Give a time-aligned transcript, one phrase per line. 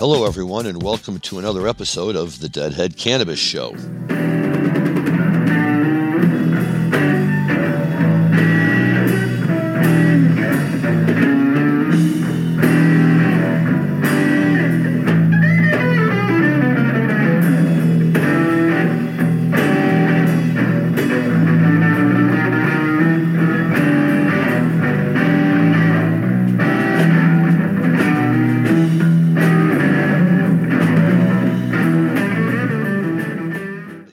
[0.00, 3.76] Hello, everyone, and welcome to another episode of the Deadhead Cannabis Show.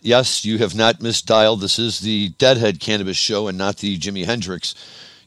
[0.08, 1.60] Yes, you have not misdialed.
[1.60, 4.74] This is the Deadhead Cannabis Show and not the Jimi Hendrix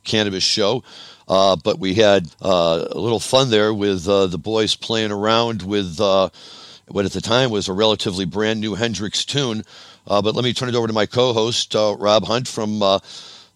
[0.05, 0.83] Cannabis Show.
[1.29, 5.61] Uh, but we had uh, a little fun there with uh, the boys playing around
[5.61, 6.31] with uh,
[6.89, 9.65] what at the time was a relatively brand new Hendrix tune.
[10.07, 12.81] Uh, but let me turn it over to my co host, uh, Rob Hunt from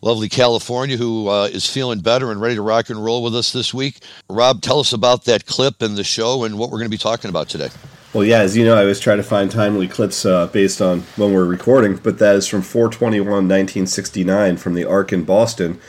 [0.02, 3.72] lovely California, who is feeling better and ready to rock and roll with us this
[3.72, 4.00] week.
[4.28, 6.98] Rob, tell us about that clip and the show and what we're going to be
[6.98, 7.70] talking about today.
[8.14, 11.00] Well, yeah, as you know, I always try to find timely clips uh, based on
[11.16, 15.80] when we're recording, but that is from 421 1969 from the Ark in Boston.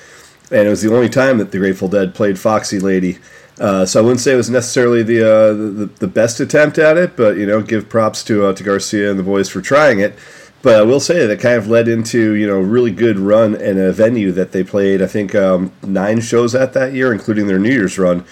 [0.49, 3.19] And it was the only time that the Grateful Dead played Foxy Lady.
[3.59, 6.97] Uh, so I wouldn't say it was necessarily the, uh, the, the best attempt at
[6.97, 9.99] it, but you know, give props to uh, to Garcia and the boys for trying
[9.99, 10.17] it.
[10.63, 13.19] But I will say that it kind of led into you know a really good
[13.19, 15.03] run in a venue that they played.
[15.03, 18.25] I think um, nine shows at that year, including their New Year's run.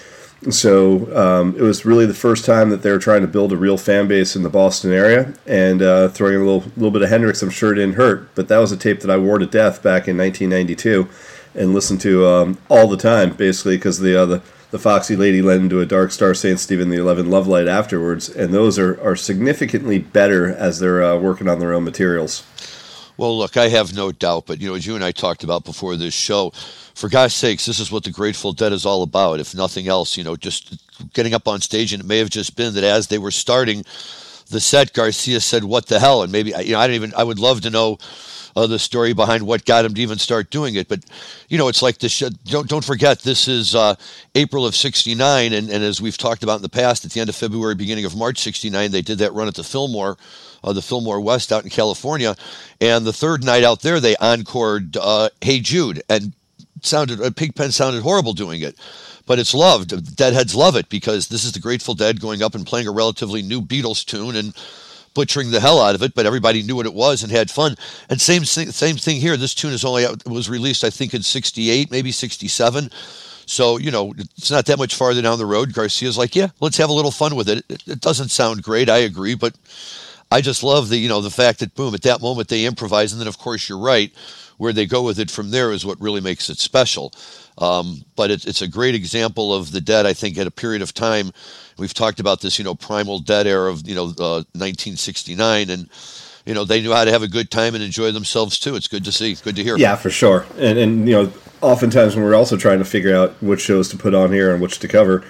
[0.50, 3.56] So um, it was really the first time that they were trying to build a
[3.56, 7.08] real fan base in the Boston area, and uh, throwing a little little bit of
[7.08, 8.34] Hendrix, I'm sure it didn't hurt.
[8.34, 11.08] But that was a tape that I wore to death back in 1992,
[11.54, 15.40] and listened to um, all the time, basically, because the, uh, the the Foxy Lady
[15.40, 19.00] led into a Dark Star Saint Stephen the Eleven Love Light afterwards, and those are
[19.02, 22.42] are significantly better as they're uh, working on their own materials.
[23.16, 25.64] Well, look, I have no doubt, but you know, as you and I talked about
[25.64, 26.52] before this show,
[26.94, 29.40] for God's sakes, this is what the Grateful Dead is all about.
[29.40, 30.80] If nothing else, you know, just
[31.12, 33.84] getting up on stage, and it may have just been that as they were starting
[34.50, 37.14] the set, Garcia said, "What the hell?" And maybe you know, I don't even.
[37.14, 37.98] I would love to know
[38.54, 40.86] uh, the story behind what got him to even start doing it.
[40.86, 41.04] But
[41.48, 42.18] you know, it's like this.
[42.44, 43.96] Don't don't forget, this is uh,
[44.34, 47.30] April of '69, and, and as we've talked about in the past, at the end
[47.30, 50.16] of February, beginning of March '69, they did that run at the Fillmore
[50.62, 52.34] uh, the Fillmore West out in California.
[52.80, 56.32] And the third night out there, they encored uh, "Hey Jude," and
[56.84, 58.76] sounded uh, Pigpen sounded horrible doing it,
[59.26, 60.16] but it's loved.
[60.16, 63.42] Deadheads love it because this is the Grateful Dead going up and playing a relatively
[63.42, 64.54] new Beatles tune and
[65.14, 66.14] butchering the hell out of it.
[66.14, 67.76] But everybody knew what it was and had fun.
[68.08, 69.36] And same same thing here.
[69.36, 72.90] This tune is only was released I think in '68, maybe '67.
[73.46, 75.74] So, you know, it's not that much farther down the road.
[75.74, 77.62] Garcia's like, yeah, let's have a little fun with it.
[77.68, 79.54] It, it doesn't sound great, I agree, but
[80.30, 83.12] I just love the you know the fact that boom at that moment they improvise,
[83.12, 84.12] and then of course you're right,
[84.64, 87.12] where they go with it from there is what really makes it special.
[87.58, 90.06] Um, but it's it's a great example of the Dead.
[90.06, 91.32] I think at a period of time,
[91.78, 95.88] we've talked about this you know primal Dead era of you know uh, 1969 and
[96.46, 98.74] you know they knew how to have a good time and enjoy themselves too.
[98.74, 99.76] It's good to see, good to hear.
[99.76, 100.46] Yeah, for sure.
[100.56, 103.98] And and you know, oftentimes when we're also trying to figure out which shows to
[103.98, 105.22] put on here and which to cover,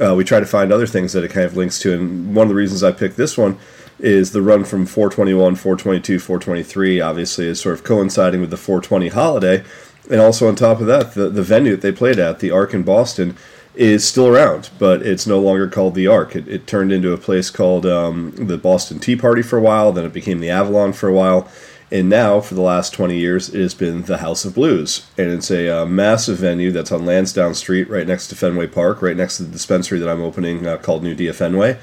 [0.00, 1.94] uh, we try to find other things that it kind of links to.
[1.94, 3.58] And one of the reasons I picked this one
[4.02, 9.08] is the run from 421, 422, 423, obviously, is sort of coinciding with the 420
[9.08, 9.64] holiday.
[10.10, 12.74] And also, on top of that, the, the venue that they played at, the Ark
[12.74, 13.36] in Boston,
[13.74, 16.36] is still around, but it's no longer called the Ark.
[16.36, 19.92] It, it turned into a place called um, the Boston Tea Party for a while,
[19.92, 21.48] then it became the Avalon for a while.
[21.90, 25.06] And now, for the last 20 years, it has been the House of Blues.
[25.16, 29.02] And it's a uh, massive venue that's on Lansdowne Street, right next to Fenway Park,
[29.02, 31.78] right next to the dispensary that I'm opening uh, called New Dia Fenway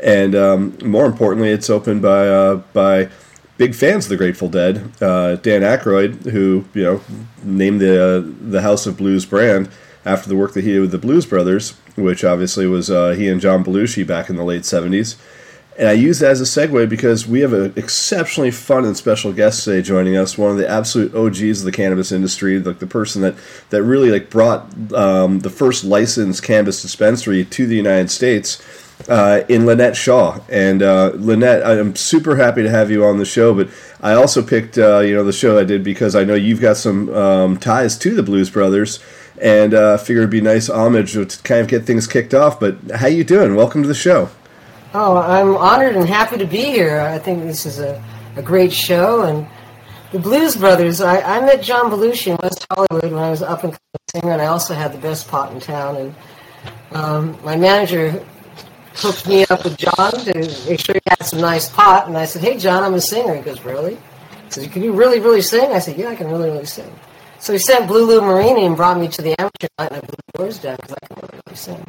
[0.00, 3.08] and um, more importantly, it's opened by uh, by
[3.56, 4.90] big fans of the Grateful Dead.
[5.00, 7.00] Uh, Dan Aykroyd, who you know
[7.42, 9.68] named the uh, the House of Blues brand
[10.04, 13.28] after the work that he did with the Blues Brothers, which obviously was uh, he
[13.28, 15.16] and John Belushi back in the late '70s.
[15.76, 19.32] And I use that as a segue because we have an exceptionally fun and special
[19.32, 20.36] guest today joining us.
[20.36, 23.36] One of the absolute OGs of the cannabis industry, like the person that,
[23.70, 28.60] that really like brought um, the first licensed cannabis dispensary to the United States
[29.08, 30.40] uh, in Lynette Shaw.
[30.48, 33.54] And uh, Lynette, I'm super happy to have you on the show.
[33.54, 33.68] But
[34.00, 36.76] I also picked uh, you know the show I did because I know you've got
[36.76, 38.98] some um, ties to the Blues Brothers,
[39.40, 42.58] and uh, figured it'd be nice homage to kind of get things kicked off.
[42.58, 43.54] But how you doing?
[43.54, 44.30] Welcome to the show.
[44.94, 47.00] Oh, I'm honored and happy to be here.
[47.00, 48.02] I think this is a,
[48.36, 49.46] a great show and.
[50.10, 51.02] The Blues Brothers.
[51.02, 54.32] I, I met John Belushi in West Hollywood when I was up and coming singer,
[54.32, 55.96] and I also had the best pot in town.
[55.96, 56.14] And
[56.92, 58.24] um, my manager
[58.98, 60.34] hooked me up with John to
[60.68, 62.08] make sure he had some nice pot.
[62.08, 64.92] And I said, "Hey, John, I'm a singer." He goes, "Really?" He said, "Can you
[64.92, 66.90] really, really sing?" I said, "Yeah, I can really, really sing."
[67.40, 70.00] So he sent Blue Lou Marini and brought me to the amateur night, and I
[70.00, 71.84] blew the doors down because I can really, really sing.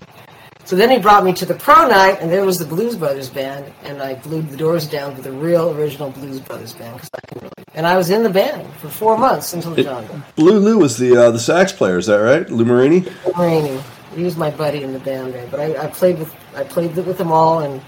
[0.65, 3.27] So then he brought me to the pro night, and there was the Blues Brothers
[3.27, 6.99] band, and I blew the doors down with the real original Blues Brothers band.
[6.99, 9.81] Cause I can really, and I was in the band for four months until the
[9.81, 10.23] John.
[10.35, 12.47] Blue Lou was the uh, the sax player, is that right?
[12.51, 13.03] Lou Marini.
[13.35, 13.81] Marini,
[14.15, 15.47] he was my buddy in the band there.
[15.47, 17.81] But I, I played with I played with them all, and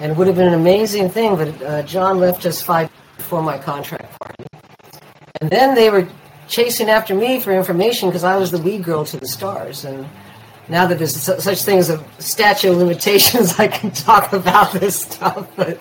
[0.00, 1.36] and it would have been an amazing thing.
[1.36, 4.44] But uh, John left us five before my contract party,
[5.40, 6.08] and then they were
[6.48, 10.06] chasing after me for information because I was the weed girl to the stars, and
[10.68, 15.48] now that there's such things of statute of limitations, I can talk about this stuff.
[15.56, 15.78] But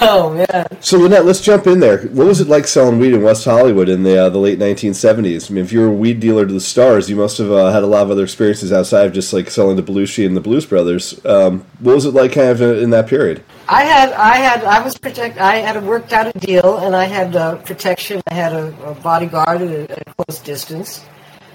[0.00, 0.66] oh man!
[0.80, 2.02] So Lynette, let's jump in there.
[2.08, 5.50] What was it like selling weed in West Hollywood in the uh, the late 1970s?
[5.50, 7.70] I mean, if you were a weed dealer to the stars, you must have uh,
[7.70, 10.40] had a lot of other experiences outside of just like selling to Belushi and the
[10.40, 11.24] Blues Brothers.
[11.24, 13.44] Um, what was it like, kind of in that period?
[13.68, 15.38] I had, I had, I was protect.
[15.38, 18.20] I had worked out a deal, and I had uh, protection.
[18.26, 21.04] I had a, a bodyguard at a, at a close distance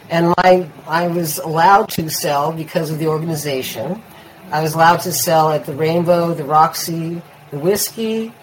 [0.09, 4.01] and my I was allowed to sell because of the organization.
[4.51, 7.21] I was allowed to sell at the Rainbow, the Roxy,
[7.51, 8.33] the Whiskey,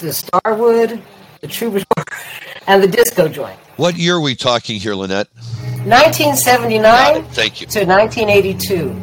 [0.00, 1.00] the Starwood,
[1.40, 2.04] the Troubadour,
[2.66, 3.58] and the Disco Joint.
[3.76, 5.28] What year are we talking here, Lynette?
[5.84, 7.66] 1979 Thank you.
[7.68, 9.02] to 1982.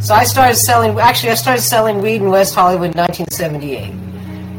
[0.00, 0.98] So I started selling.
[0.98, 3.94] Actually, I started selling weed in West Hollywood in 1978.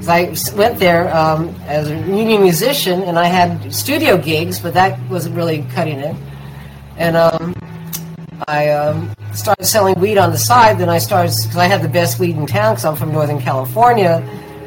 [0.05, 4.99] I went there um, as a union musician, and I had studio gigs, but that
[5.09, 6.13] wasn't really cutting it
[6.97, 7.55] and um,
[8.47, 10.77] I um, started selling weed on the side.
[10.77, 13.39] Then I started because I had the best weed in town because I'm from Northern
[13.39, 14.21] California.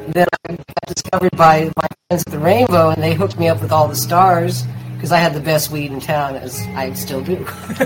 [0.08, 3.60] Then I got discovered by my friends at the Rainbow, and they hooked me up
[3.60, 4.64] with all the stars
[4.94, 7.34] because I had the best weed in town, as I still do.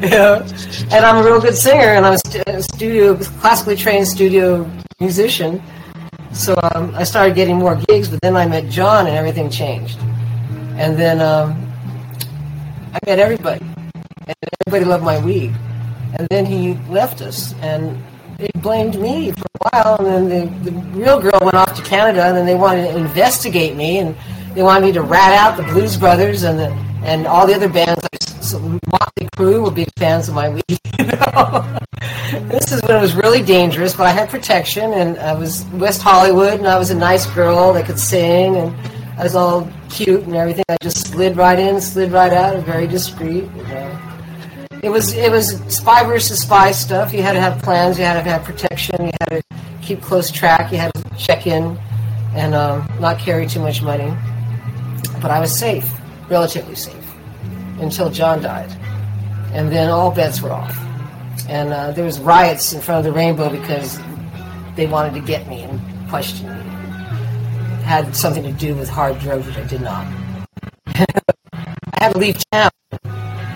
[0.00, 0.42] yeah.
[0.90, 2.14] And I'm a real good singer, and I'm
[2.46, 4.70] a studio, classically trained studio
[5.00, 5.62] musician.
[6.32, 9.98] So um, I started getting more gigs, but then I met John, and everything changed.
[10.76, 11.63] And then um,
[12.94, 13.64] I met everybody,
[14.26, 14.36] and
[14.66, 15.52] everybody loved my weed.
[16.16, 18.00] And then he left us, and
[18.38, 20.06] they blamed me for a while.
[20.06, 22.96] And then the, the real girl went off to Canada, and then they wanted to
[22.96, 24.14] investigate me, and
[24.54, 26.68] they wanted me to rat out the Blues Brothers and the
[27.04, 30.62] and all the other bands like so Motley Crue were big fans of my weed.
[30.96, 31.78] You know?
[32.48, 36.00] this is when it was really dangerous, but I had protection, and I was West
[36.00, 38.74] Hollywood, and I was a nice girl that could sing, and
[39.16, 40.64] I was all cute and everything.
[40.68, 43.44] I just slid right in, slid right out, very discreet.
[43.44, 44.00] You know.
[44.82, 47.12] It was it was spy versus spy stuff.
[47.12, 47.96] You had to have plans.
[47.96, 49.06] You had to have protection.
[49.06, 49.42] You had to
[49.82, 50.72] keep close track.
[50.72, 51.78] You had to check in
[52.34, 54.12] and um, not carry too much money.
[55.22, 55.88] But I was safe,
[56.28, 57.06] relatively safe,
[57.80, 58.70] until John died,
[59.52, 60.76] and then all bets were off.
[61.48, 63.98] And uh, there was riots in front of the Rainbow because
[64.74, 65.80] they wanted to get me and
[66.10, 66.73] question me
[67.84, 70.06] had something to do with hard drugs, which I did not.
[70.86, 71.04] I
[71.98, 72.70] had to leave town,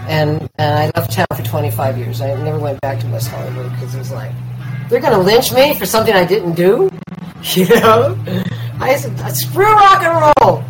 [0.07, 2.21] and and I left town for 25 years.
[2.21, 4.33] I never went back to West Hollywood because it was like
[4.89, 6.91] they're going to lynch me for something I didn't do.
[7.55, 8.19] You know,
[8.81, 10.65] I said screw rock and roll.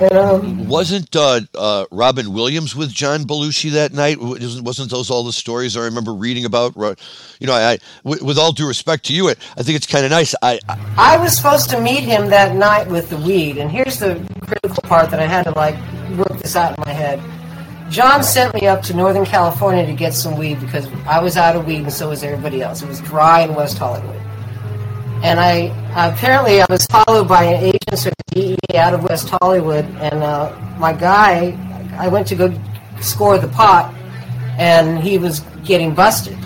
[0.00, 4.18] Wasn't uh, uh, Robin Williams with John Belushi that night?
[4.20, 6.74] Wasn't those all the stories I remember reading about?
[6.76, 10.10] You know, I, I with all due respect to you, I think it's kind of
[10.10, 10.34] nice.
[10.42, 13.98] I, I I was supposed to meet him that night with the weed, and here's
[13.98, 15.74] the critical part that I had to like
[16.16, 17.20] work this out in my head.
[17.90, 21.56] John sent me up to Northern California to get some weed because I was out
[21.56, 22.82] of weed and so was everybody else.
[22.82, 24.20] It was dry in West Hollywood.
[25.22, 29.84] And I apparently I was followed by an agent or DEA out of West Hollywood,
[30.00, 31.58] and uh, my guy,
[31.98, 32.54] I went to go
[33.00, 33.94] score the pot,
[34.58, 36.38] and he was getting busted,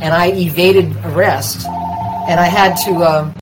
[0.00, 1.66] and I evaded arrest,
[2.28, 3.32] and I had to, uh,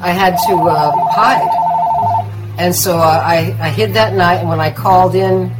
[0.00, 4.60] I had to uh, hide, and so uh, I I hid that night, and when
[4.60, 5.54] I called in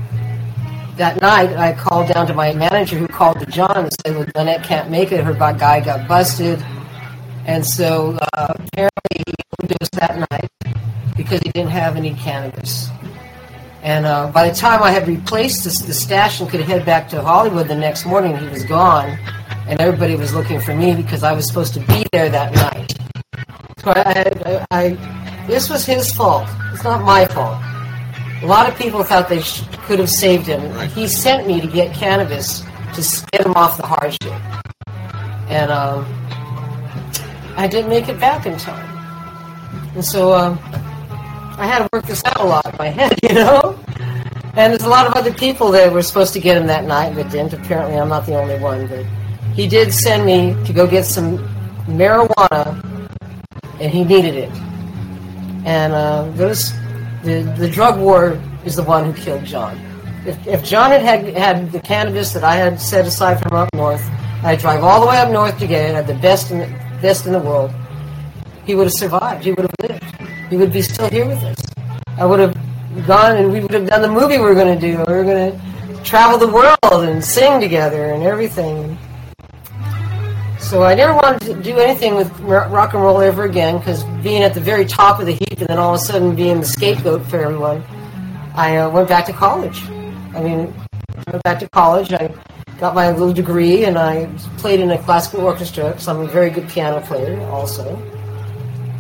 [0.97, 4.27] that night, I called down to my manager who called to John and said, well,
[4.35, 5.25] Lynette can't make it.
[5.25, 6.65] Her guy got busted.
[7.47, 10.51] And so uh, apparently he overdosed that night
[11.17, 12.89] because he didn't have any cannabis.
[13.83, 17.09] And uh, by the time I had replaced the, the stash and could head back
[17.09, 19.19] to Hollywood the next morning, he was gone.
[19.67, 22.93] And everybody was looking for me because I was supposed to be there that night.
[23.79, 26.49] So I, I, I this was his fault.
[26.73, 27.61] It's not my fault.
[28.43, 30.61] A lot of people thought they sh- could have saved him.
[30.91, 32.61] He sent me to get cannabis
[32.95, 34.33] to get him off the hardship.
[35.49, 36.07] And um,
[37.57, 38.89] I didn't make it back in time.
[39.95, 40.59] And so um,
[41.59, 43.79] I had to work this out a lot in my head, you know?
[44.55, 47.15] And there's a lot of other people that were supposed to get him that night
[47.15, 47.55] but didn't.
[47.55, 48.87] Apparently, I'm not the only one.
[48.87, 49.07] But
[49.55, 51.39] he did send me to go get some
[51.87, 52.83] marijuana,
[53.81, 54.51] and he needed it.
[55.65, 56.73] And uh, those,
[57.23, 59.79] the, the drug war is the one who killed John.
[60.27, 63.69] if, if John had, had had the cannabis that I had set aside from up
[63.75, 64.07] north,
[64.43, 66.61] I'd drive all the way up north to get it, I had the best in
[67.03, 67.71] best in the world,
[68.65, 69.45] he would have survived.
[69.45, 70.05] He would have lived.
[70.49, 71.57] He would be still here with us.
[72.17, 72.55] I would have
[73.07, 74.99] gone and we would have done the movie we were going to do.
[75.09, 78.97] We were going to travel the world and sing together and everything.
[80.61, 84.43] So I never wanted to do anything with rock and roll ever again because being
[84.43, 86.67] at the very top of the heap and then all of a sudden being the
[86.67, 87.83] scapegoat for everyone,
[88.55, 89.83] I uh, went back to college.
[90.35, 92.13] I mean, I went back to college.
[92.13, 92.33] I
[92.83, 94.27] got my little degree and I
[94.59, 97.97] played in a classical orchestra because I'm a very good piano player also.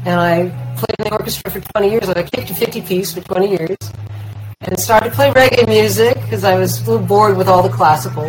[0.06, 0.36] And I
[0.76, 2.08] played in the orchestra for 20 years.
[2.08, 3.76] I kicked a 50 piece for 20 years
[4.60, 7.74] and started to play reggae music because I was a little bored with all the
[7.74, 8.26] classical.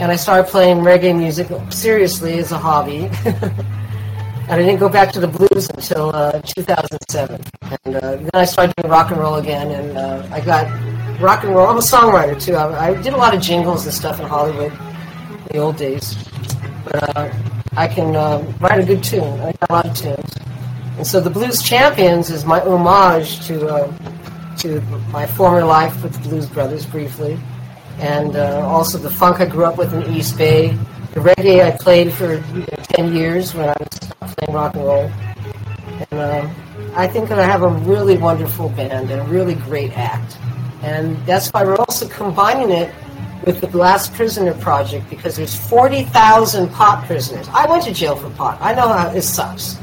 [0.00, 3.08] And I started playing reggae music seriously as a hobby.
[3.24, 7.40] and I didn't go back to the blues until uh, 2007.
[7.84, 10.66] And uh, then I started doing rock and roll again, and uh, I got
[11.20, 11.68] rock and roll.
[11.68, 12.54] I'm a songwriter too.
[12.54, 16.16] I, I, did a lot of jingles and stuff in Hollywood in the old days.
[16.84, 17.32] But uh,
[17.76, 19.40] I can uh, write a good tune.
[19.40, 20.34] I got a lot of tunes.
[20.96, 23.92] And so the Blues Champions is my homage to uh,
[24.58, 24.80] to
[25.10, 27.38] my former life with the Blues Brothers briefly,
[27.98, 30.68] and uh, also the funk I grew up with in East Bay,
[31.12, 34.84] the reggae I played for you know, ten years when I was playing rock and
[34.84, 35.10] roll,
[36.10, 36.48] and uh,
[36.94, 40.38] I think that I have a really wonderful band and a really great act,
[40.84, 42.94] and that's why we're also combining it
[43.46, 47.48] with the Last Prisoner Project because there's 40,000 pot prisoners.
[47.52, 48.58] I went to jail for pot.
[48.60, 49.78] I know how it sucks.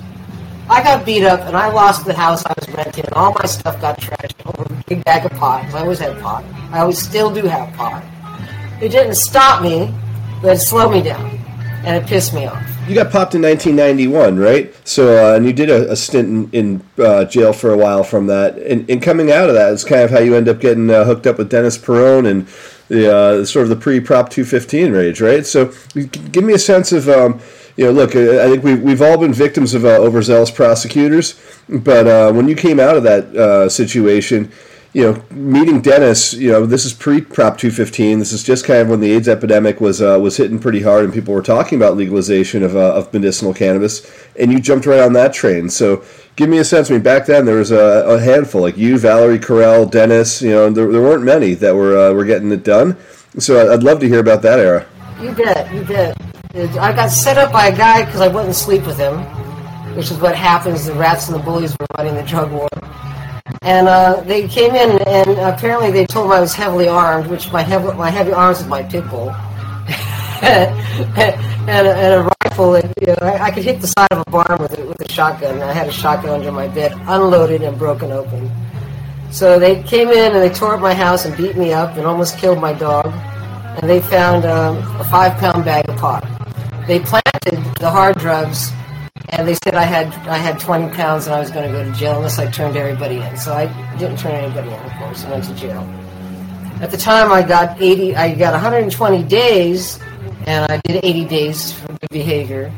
[0.69, 3.45] I got beat up and I lost the house I was renting and all my
[3.45, 5.65] stuff got trashed over a big bag of pot.
[5.73, 6.45] I always had pot.
[6.71, 8.03] I always still do have pot.
[8.81, 9.93] It didn't stop me,
[10.41, 11.31] but it slowed me down
[11.83, 12.70] and it pissed me off.
[12.91, 14.75] You got popped in 1991, right?
[14.85, 18.03] So, uh, and you did a, a stint in, in uh, jail for a while
[18.03, 18.57] from that.
[18.57, 21.05] And, and, coming out of that is kind of how you end up getting uh,
[21.05, 22.45] hooked up with Dennis Peron and
[22.89, 25.45] the uh, sort of the pre-Prop 215 rage, right?
[25.45, 27.07] So, give me a sense of.
[27.07, 27.39] Um,
[27.77, 32.05] you know, look, I think we've, we've all been victims of uh, overzealous prosecutors, but
[32.05, 34.51] uh, when you came out of that situation,
[34.93, 38.19] you know, meeting Dennis, you know, this is pre Prop 215.
[38.19, 41.05] This is just kind of when the AIDS epidemic was uh, was hitting pretty hard,
[41.05, 44.05] and people were talking about legalization of, uh, of medicinal cannabis,
[44.37, 45.69] and you jumped right on that train.
[45.69, 46.03] So,
[46.35, 46.91] give me a sense.
[46.91, 50.41] I mean, back then there was a, a handful, like you, Valerie Corral, Dennis.
[50.41, 52.97] You know, there, there weren't many that were uh, were getting it done.
[53.39, 54.85] So, I'd love to hear about that era.
[55.21, 56.17] You bet, you bet.
[56.77, 59.19] I got set up by a guy because I wouldn't sleep with him,
[59.95, 60.83] which is what happens.
[60.83, 62.67] The rats and the bullies were running the drug war.
[63.61, 67.51] And uh, they came in, and apparently they told me I was heavily armed, which
[67.51, 69.29] my heavy, my heavy arms is my pit bull.
[70.41, 71.37] and, a,
[71.67, 74.59] and, a, rifle, and, you know, I, I, could hit the side of a barn
[74.59, 75.61] with a, with a shotgun.
[75.61, 78.51] I had a shotgun under my bed, unloaded and broken open.
[79.29, 82.07] So they came in and they tore up my house and beat me up and
[82.07, 83.13] almost killed my dog.
[83.79, 86.25] And they found um, a five pound bag of pot
[86.87, 88.71] they planted the hard drugs,
[89.29, 91.83] and they said I had I had 20 pounds and I was going to go
[91.83, 93.37] to jail unless I turned everybody in.
[93.37, 95.23] So I didn't turn anybody in, of course.
[95.23, 95.81] I went to jail.
[96.81, 98.15] At the time, I got 80.
[98.15, 99.99] I got 120 days,
[100.47, 102.73] and I did 80 days for good behavior.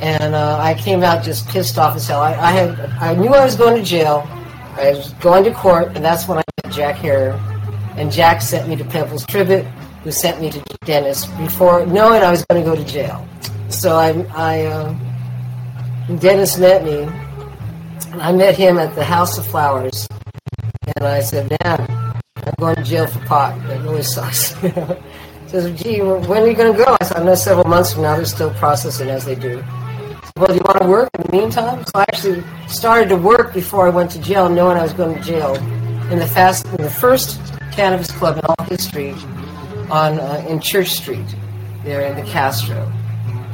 [0.00, 2.22] And uh, I came out just pissed off as hell.
[2.22, 4.26] I, I had I knew I was going to jail.
[4.76, 7.38] I was going to court, and that's when I met Jack Herer.
[7.96, 9.66] And Jack sent me to Pimples Tribbett,
[10.04, 13.26] who sent me to Dennis before knowing I was going to go to jail.
[13.70, 14.94] So I, I uh,
[16.16, 17.06] Dennis met me.
[18.14, 20.08] I met him at the House of Flowers,
[20.96, 21.86] and I said, "Man,
[22.36, 23.58] I'm going to jail for pot.
[23.70, 24.70] It really sucks." he
[25.48, 28.02] says, "Gee, when are you going to go?" I said, "I know several months from
[28.02, 28.16] now.
[28.16, 29.62] They're still processing as they do."
[30.38, 31.84] well, do you want to work in the meantime?
[31.84, 35.16] So I actually started to work before I went to jail, knowing I was going
[35.16, 35.56] to jail.
[36.12, 37.40] In the fast, in the first
[37.72, 39.12] cannabis club in all history,
[39.90, 41.26] on uh, in Church Street,
[41.84, 42.90] there in the Castro.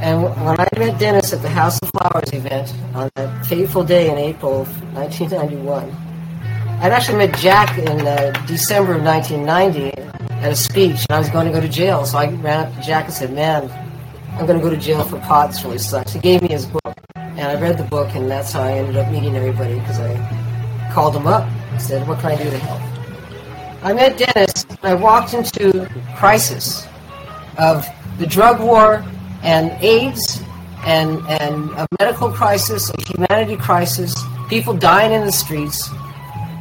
[0.04, 4.11] And when I met Dennis at the House of Flowers event on that fateful day
[4.11, 5.90] in April of 1991,
[6.82, 9.99] I'd actually met Jack in uh, December of 1990
[10.42, 12.04] at a speech, and I was going to go to jail.
[12.04, 13.70] So I ran up to Jack and said, "Man,
[14.32, 15.52] I'm going to go to jail for pot.
[15.52, 18.52] This really sucks." He gave me his book, and I read the book, and that's
[18.52, 22.32] how I ended up meeting everybody because I called him up and said, "What can
[22.32, 22.82] I do to help?"
[23.82, 24.66] I met Dennis.
[24.68, 26.87] and I walked into crisis
[27.56, 29.02] of the drug war
[29.44, 30.42] and AIDS
[30.84, 34.14] and, and a medical crisis, a humanity crisis,
[34.48, 35.90] people dying in the streets,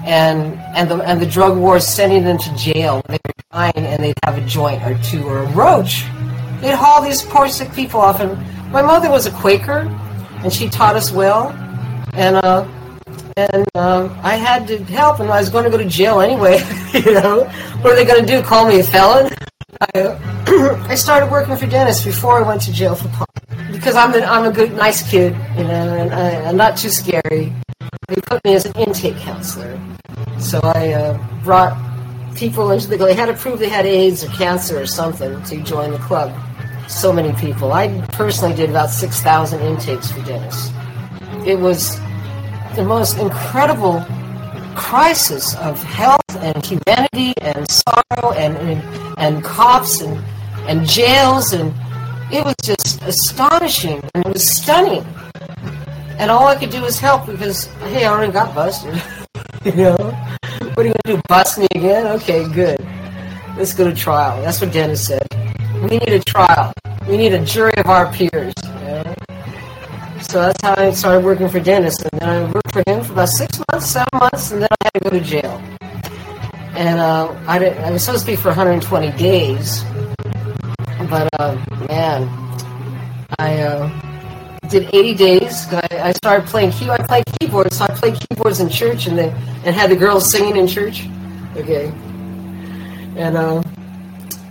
[0.05, 3.01] and and the and the drug war sending them to jail.
[3.05, 6.03] When they were dying and they'd have a joint or two or a roach.
[6.61, 8.19] They'd haul these poor sick people off.
[8.19, 8.37] And
[8.71, 9.87] my mother was a Quaker,
[10.43, 11.49] and she taught us well.
[12.13, 12.67] And uh,
[13.37, 16.61] and um, I had to help, and I was going to go to jail anyway.
[16.93, 17.45] you know,
[17.81, 18.41] what are they going to do?
[18.43, 19.31] Call me a felon?
[19.81, 23.29] I, I started working for Dennis before I went to jail for pot
[23.71, 26.89] because I'm an, I'm a good, nice kid, you know, and I, am not too
[26.89, 27.53] scary.
[28.07, 29.79] They put me as an intake counselor,
[30.39, 31.77] so I uh, brought
[32.35, 32.97] people into the.
[32.97, 36.33] They had to prove they had AIDS or cancer or something to join the club.
[36.87, 37.71] So many people.
[37.71, 40.69] I personally did about six thousand intakes for Dennis.
[41.45, 41.99] It was
[42.75, 44.05] the most incredible
[44.75, 50.23] crisis of health and humanity and sorrow and and, and cops and
[50.67, 51.73] and jails and
[52.31, 55.05] it was just astonishing and it was stunning.
[56.17, 59.01] And all I could do was help because hey, I already got busted.
[59.65, 59.95] you know,
[60.73, 61.21] what are you gonna do?
[61.27, 62.07] Bust me again?
[62.17, 62.79] Okay, good.
[63.57, 64.41] Let's go to trial.
[64.41, 65.27] That's what Dennis said.
[65.83, 66.73] We need a trial.
[67.07, 68.53] We need a jury of our peers.
[70.29, 72.01] So that's how I started working for Dennis.
[72.01, 74.85] And then I worked for him for about six months, seven months, and then I
[74.85, 75.61] had to go to jail.
[76.75, 79.83] And uh, I, did, I was supposed to be for 120 days.
[81.09, 81.55] But, uh,
[81.87, 82.27] man,
[83.37, 83.89] I uh,
[84.69, 85.71] did 80 days.
[85.71, 86.89] I, I started playing key.
[86.89, 90.55] I played keyboards, so I played keyboards in church and and had the girls singing
[90.55, 91.05] in church.
[91.55, 91.87] Okay.
[93.15, 93.61] And, uh,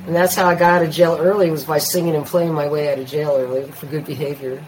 [0.07, 2.69] and that's how I got out of jail early was by singing and playing my
[2.69, 4.63] way out of jail early for good behavior.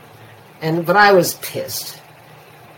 [0.65, 2.01] And but I was pissed.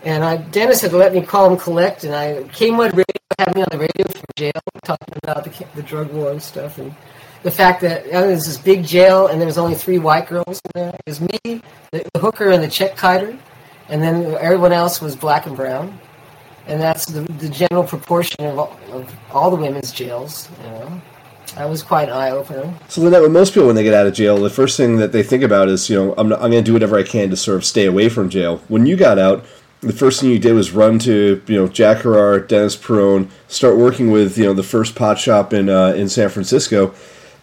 [0.03, 3.05] And I Dennis had let me call him collect, and I came on radio,
[3.39, 4.51] had me on the radio from jail,
[4.83, 6.93] talking about the, the drug war and stuff, and
[7.43, 10.59] the fact that you was this big jail, and there was only three white girls
[10.65, 10.89] in there.
[10.89, 13.37] It was me, the, the hooker, and the check kiter,
[13.87, 15.97] and then everyone else was black and brown.
[16.67, 21.01] And that's the, the general proportion of all, of all the women's jails, you know.
[21.57, 22.77] That was quite eye opening.
[22.87, 25.11] So Lynette, with most people when they get out of jail, the first thing that
[25.11, 27.35] they think about is, you know, I'm, I'm going to do whatever I can to
[27.35, 28.61] sort of stay away from jail.
[28.67, 29.43] When you got out,
[29.81, 33.75] the first thing you did was run to, you know, Jack Herer, Dennis Peron, start
[33.77, 36.93] working with, you know, the first pot shop in uh, in San Francisco,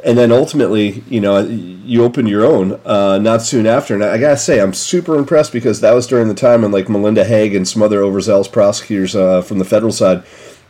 [0.04, 3.94] and then ultimately, you know, you opened your own uh, not soon after.
[3.94, 6.88] And I gotta say, I'm super impressed because that was during the time when like
[6.88, 10.24] Melinda Haag and some other overzealous prosecutors uh, from the federal side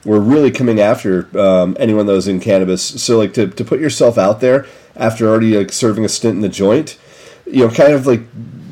[0.05, 3.03] were really coming after um, anyone that was in cannabis.
[3.03, 6.41] So like to, to put yourself out there after already like serving a stint in
[6.41, 6.99] the joint,
[7.47, 8.23] you know, kind of like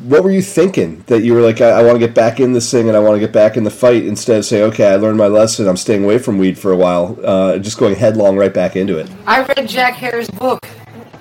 [0.02, 2.52] what were you thinking that you were like, I, I want to get back in
[2.52, 4.92] this thing and I want to get back in the fight instead of say, okay,
[4.92, 7.94] I learned my lesson, I'm staying away from weed for a while, uh, just going
[7.94, 9.10] headlong right back into it.
[9.26, 10.66] I read Jack Herer's book.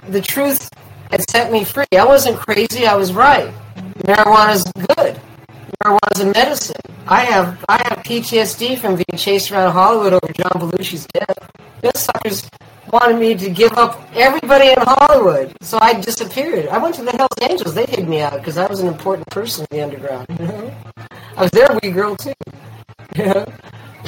[0.09, 0.69] The truth
[1.09, 1.85] had set me free.
[1.93, 2.87] I wasn't crazy.
[2.87, 3.53] I was right.
[4.03, 4.63] Marijuana's
[4.95, 5.21] good
[5.81, 6.75] marijuana was a medicine.
[7.07, 11.51] I have I have PTSD from being chased around Hollywood over John Belushi's death.
[11.81, 12.49] Those suckers
[12.91, 16.67] wanted me to give up everybody in Hollywood, so I disappeared.
[16.67, 17.73] I went to the Hells Angels.
[17.73, 20.27] They hid me out because I was an important person in the underground.
[21.37, 22.33] I was their wee girl too.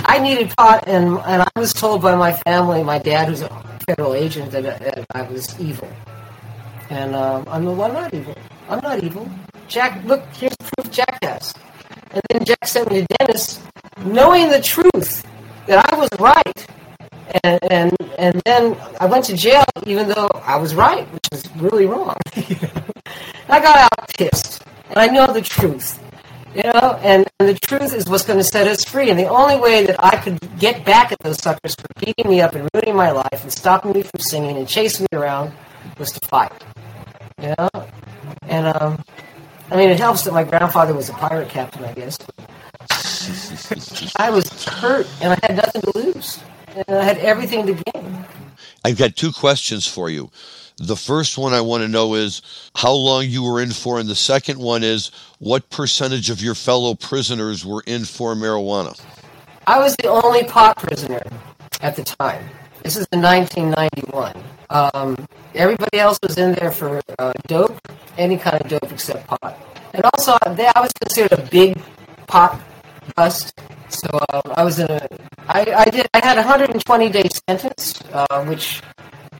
[0.06, 3.50] I needed pot, and and I was told by my family, my dad, who's a
[3.86, 5.90] federal agent, that, that I was evil.
[6.90, 8.36] And um, I'm, well, I'm not evil.
[8.70, 9.30] I'm not evil.
[9.68, 11.54] Jack, look, here's proof Jack has.
[12.12, 13.62] And then Jack sent me to Dennis,
[14.06, 15.26] knowing the truth
[15.68, 16.68] that I was right.
[17.44, 21.56] And, and, and then I went to jail even though I was right, which was
[21.58, 22.16] really wrong.
[23.50, 24.64] I got out pissed.
[24.90, 26.00] And I know the truth.
[26.56, 29.10] You know, and, and the truth is what's going to set us free.
[29.10, 32.42] And the only way that I could get back at those suckers for beating me
[32.42, 35.52] up and ruining my life and stopping me from singing and chasing me around
[35.98, 36.52] was to fight.
[37.42, 37.70] You know?
[38.48, 39.04] And um,
[39.74, 42.20] I mean, it helps that my grandfather was a pirate captain, I guess.
[44.18, 46.40] I was hurt, and I had nothing to lose,
[46.76, 48.24] and I had everything to gain.
[48.86, 50.30] I've got two questions for you.
[50.78, 52.44] The first one I want to know is
[52.76, 55.10] how long you were in for, and the second one is
[55.40, 59.02] what percentage of your fellow prisoners were in for marijuana?
[59.66, 61.24] I was the only pot prisoner
[61.82, 62.48] at the time.
[62.84, 64.36] This is in 1991.
[64.74, 65.16] Um,
[65.54, 67.78] everybody else was in there for uh, dope,
[68.18, 69.56] any kind of dope except pot.
[69.94, 71.80] And also, they, I was considered a big
[72.26, 72.60] pot
[73.16, 73.60] bust.
[73.90, 75.08] So uh, I was in a,
[75.48, 78.82] I, I did, I had a 120 day sentence, uh, which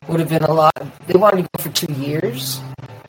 [0.08, 0.78] would have been a lot.
[1.08, 2.62] They wanted to go for two years,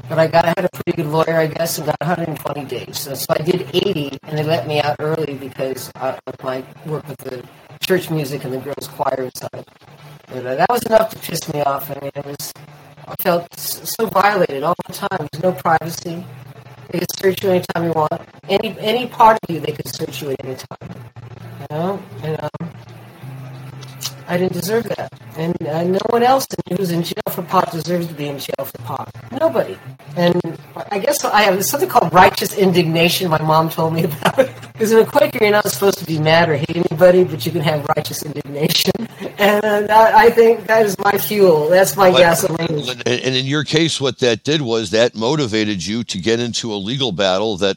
[0.08, 2.98] but I got, I had a pretty good lawyer, I guess, and got 120 days.
[2.98, 7.06] So, so I did 80, and they let me out early because of my work
[7.08, 7.44] with the
[7.80, 9.64] church music and the girls' choir side.
[10.28, 11.90] But uh, that was enough to piss me off.
[11.90, 12.52] I mean, it was.
[13.06, 15.28] I felt so violated all the time.
[15.30, 16.24] There's no privacy.
[16.88, 18.20] They could search you anytime you want.
[18.48, 20.90] Any any part of you, they could search you at any time.
[21.60, 22.70] You know, and um,
[24.28, 25.12] I didn't deserve that.
[25.36, 28.38] And uh, no one else who was in jail for pot deserves to be in
[28.38, 29.14] jail for pot.
[29.32, 29.76] Nobody.
[30.16, 30.58] And
[30.90, 33.30] I guess I have something called righteous indignation.
[33.30, 34.38] My mom told me about.
[34.38, 34.52] It.
[34.72, 37.52] Because in a Quaker, you're not supposed to be mad or hate anybody, but you
[37.52, 38.92] can have righteous indignation.
[39.36, 41.68] And I think that is my fuel.
[41.68, 42.88] That's my but, gasoline.
[43.04, 46.76] And in your case, what that did was that motivated you to get into a
[46.76, 47.76] legal battle that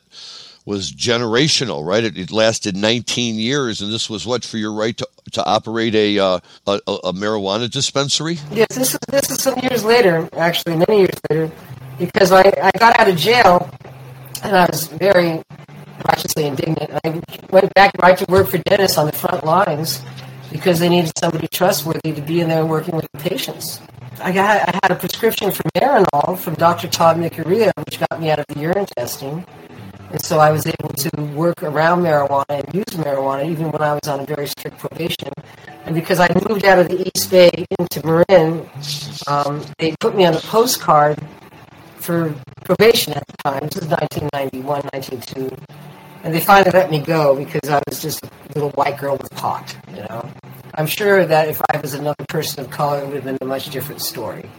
[0.68, 2.04] was generational, right?
[2.04, 5.96] It, it, lasted 19 years, and this was what for your right to, to operate
[5.96, 8.38] a, uh, a, a marijuana dispensary.
[8.52, 11.50] Yes, this is this is some years later, actually, many years later,
[11.98, 13.72] because I, I got out of jail,
[14.44, 15.42] and I was very
[16.06, 16.92] righteously indignant.
[17.06, 20.02] I went back right to work for Dennis on the front lines
[20.52, 23.80] because they needed somebody trustworthy to be in there working with the patients.
[24.22, 26.90] I got I had a prescription for Marinol from Dr.
[26.90, 29.46] Tod Mikuriya, which got me out of the urine testing.
[30.10, 33.94] And so I was able to work around marijuana and use marijuana even when I
[33.94, 35.32] was on a very strict probation.
[35.86, 38.70] And because I moved out of the East Bay into Marin,
[39.28, 41.22] um, they put me on a postcard
[41.98, 43.68] for probation at the time.
[43.68, 45.56] This is 1991, 1992.
[46.24, 49.30] And they finally let me go because I was just a little white girl with
[49.32, 50.30] pot, you know.
[50.76, 53.46] I'm sure that if I was another person of color, it would have been a
[53.46, 54.50] much different story.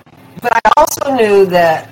[0.43, 1.89] But I also knew that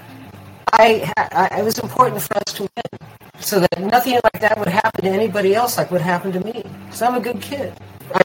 [0.73, 3.09] I, I, it was important for us to win
[3.41, 6.65] so that nothing like that would happen to anybody else like what happened to me.
[6.85, 7.73] Because I'm a good kid.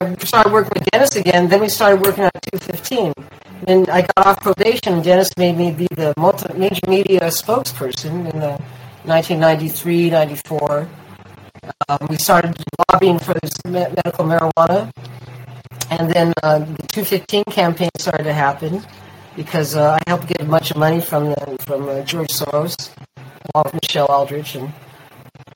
[0.02, 1.50] I started working with Dennis again.
[1.50, 3.14] Then we started working on 215.
[3.68, 4.94] And I got off probation.
[4.94, 8.58] And Dennis made me be the multi- major media spokesperson in the
[9.06, 10.90] 1993, 94.
[11.90, 12.58] Um, we started
[12.90, 14.92] lobbying for medical marijuana.
[15.90, 18.84] And then uh, the 215 campaign started to happen
[19.36, 22.90] because uh, I helped get a bunch of money from the, from uh, George Soros,
[23.54, 24.72] along with Michelle Aldrich, and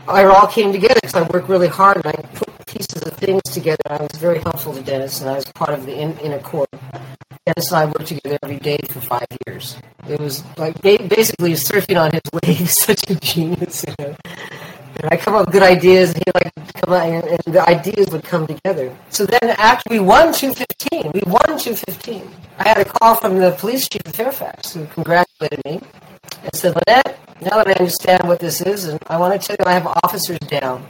[0.08, 3.42] it all came together because I worked really hard and I put pieces of things
[3.44, 3.82] together.
[3.90, 6.68] I was very helpful to Dennis, and I was part of the in, inner core.
[7.46, 9.78] Dennis and I worked together every day for five years.
[10.10, 12.70] It was like basically surfing on his wave.
[12.70, 14.16] Such a genius, you know.
[14.98, 17.68] And I come up with good ideas, and he like come out, and, and the
[17.68, 18.96] ideas would come together.
[19.10, 22.30] So then, after we won 215, we won 215.
[22.58, 25.82] I had a call from the police chief of Fairfax who congratulated me
[26.44, 29.58] and said, Lynette, now that I understand what this is, and I want to tell
[29.60, 30.86] you, I have officers down.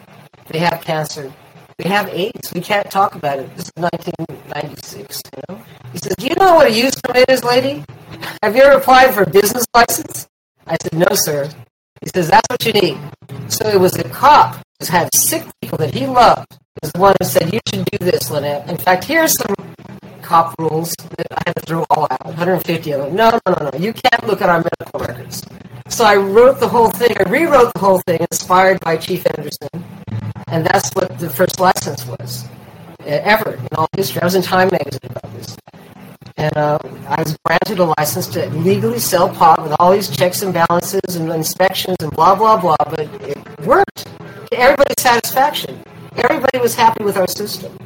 [0.48, 1.34] They have cancer.
[1.78, 2.54] They have AIDS.
[2.54, 3.54] We can't talk about it.
[3.56, 5.22] This is 1996.
[5.36, 5.62] You know.
[5.91, 7.84] He says, "Do you know what a use permit is, lady?
[8.44, 10.28] Have you ever applied for a business license?"
[10.68, 11.50] I said, "No, sir."
[12.06, 12.98] He says, "That's what you need."
[13.50, 16.58] So it was a cop who had sick people that he loved.
[16.82, 19.54] Was the one who said, "You should do this, Lynette." In fact, here's some
[20.22, 22.26] cop rules that I had to throw all out.
[22.26, 23.15] 150 of them.
[23.15, 23.80] No, no, no, no.
[23.80, 25.44] You can't look at our medical records.
[25.88, 27.15] So I wrote the whole thing.
[27.20, 29.70] I rewrote the whole thing, inspired by Chief Anderson,
[30.48, 32.46] and that's what the first license was
[33.06, 34.22] eh, ever in all history.
[34.22, 35.56] I was in Time magazine about this,
[36.38, 40.41] and uh, I was granted a license to legally sell pot with all these checks
[40.41, 42.76] and balances and inspections and blah blah blah.
[42.80, 45.82] But it worked to everybody's satisfaction.
[46.17, 47.78] Everybody was happy with our system.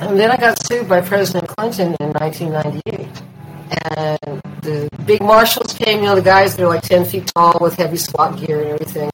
[0.00, 3.22] And then I got sued by President Clinton in 1998
[3.96, 7.56] and the big marshals came, you know, the guys that are like 10 feet tall
[7.60, 9.10] with heavy SWAT gear and everything,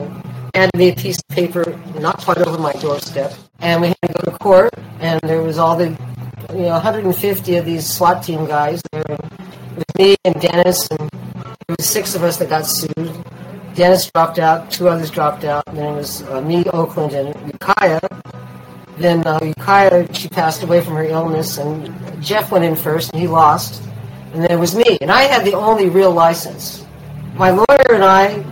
[0.54, 4.12] handed me a piece of paper, not quite over my doorstep, and we had to
[4.12, 5.96] go to court, and there was all the,
[6.50, 9.18] you know, 150 of these SWAT team guys there,
[9.76, 11.10] with me and Dennis, and
[11.66, 13.12] there was six of us that got sued.
[13.74, 17.28] Dennis dropped out, two others dropped out, and then it was uh, me, Oakland, and
[17.52, 18.00] Ukiah.
[18.98, 23.20] Then uh, Ukiah, she passed away from her illness, and Jeff went in first, and
[23.20, 23.82] he lost
[24.32, 26.86] and then it was me, and I had the only real license.
[27.34, 28.42] My lawyer and I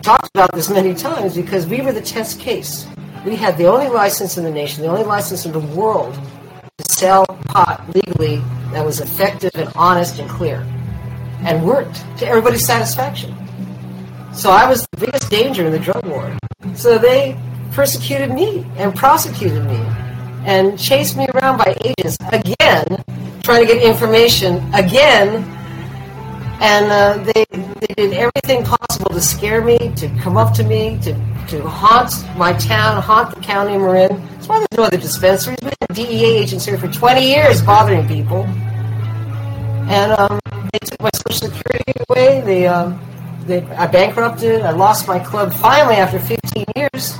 [0.00, 2.86] talked about this many times because we were the test case.
[3.26, 6.18] We had the only license in the nation, the only license in the world
[6.80, 10.66] to sell pot legally that was effective and honest and clear
[11.40, 13.34] and worked to everybody's satisfaction.
[14.32, 16.36] So I was the biggest danger in the drug war.
[16.74, 17.38] So they
[17.72, 19.80] persecuted me and prosecuted me
[20.46, 23.04] and chased me around by agents again
[23.42, 25.42] trying to get information again,
[26.60, 27.44] and uh, they
[27.80, 31.14] they did everything possible to scare me, to come up to me, to
[31.48, 34.24] to haunt my town, haunt the county of Marin.
[34.28, 35.58] That's why there's no other dispensaries.
[35.62, 38.44] We had DEA agents here for 20 years bothering people,
[39.88, 40.38] and um,
[40.72, 42.42] they took my social security away.
[42.42, 43.00] They, um,
[43.46, 44.60] they I bankrupted.
[44.60, 47.16] I lost my club finally after 15 years.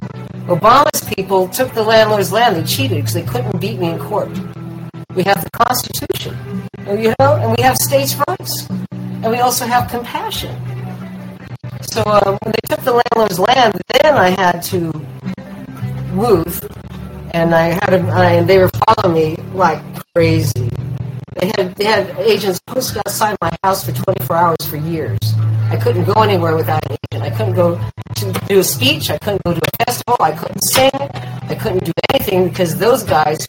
[0.46, 2.56] Obama's people took the landlord's land.
[2.56, 4.28] They cheated because they couldn't beat me in court.
[5.14, 6.36] We have the Constitution,
[6.86, 8.68] you know, and we have states' rights,
[9.22, 10.54] and we also have compassion.
[11.82, 14.92] So uh, when they took the landlord's land, then I had to
[16.12, 16.60] move,
[17.32, 19.82] and I had a, I, and they were following me like
[20.14, 20.70] crazy.
[21.36, 25.18] They had they had agents posted outside my house for 24 hours for years.
[25.70, 27.32] I couldn't go anywhere without an agent.
[27.32, 27.80] I couldn't go
[28.16, 29.10] to do a speech.
[29.10, 30.16] I couldn't go to a festival.
[30.20, 30.90] I couldn't sing.
[30.94, 33.46] I couldn't do anything because those guys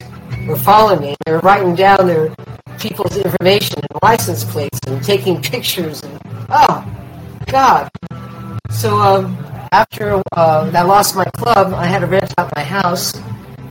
[0.48, 1.16] were following me.
[1.26, 2.30] They were writing down their
[2.82, 6.02] people's information and license plates and taking pictures.
[6.02, 6.86] And oh,
[7.46, 7.90] God.
[8.72, 9.38] So um,
[9.72, 13.14] after uh, I lost my club, I had to rent out my house,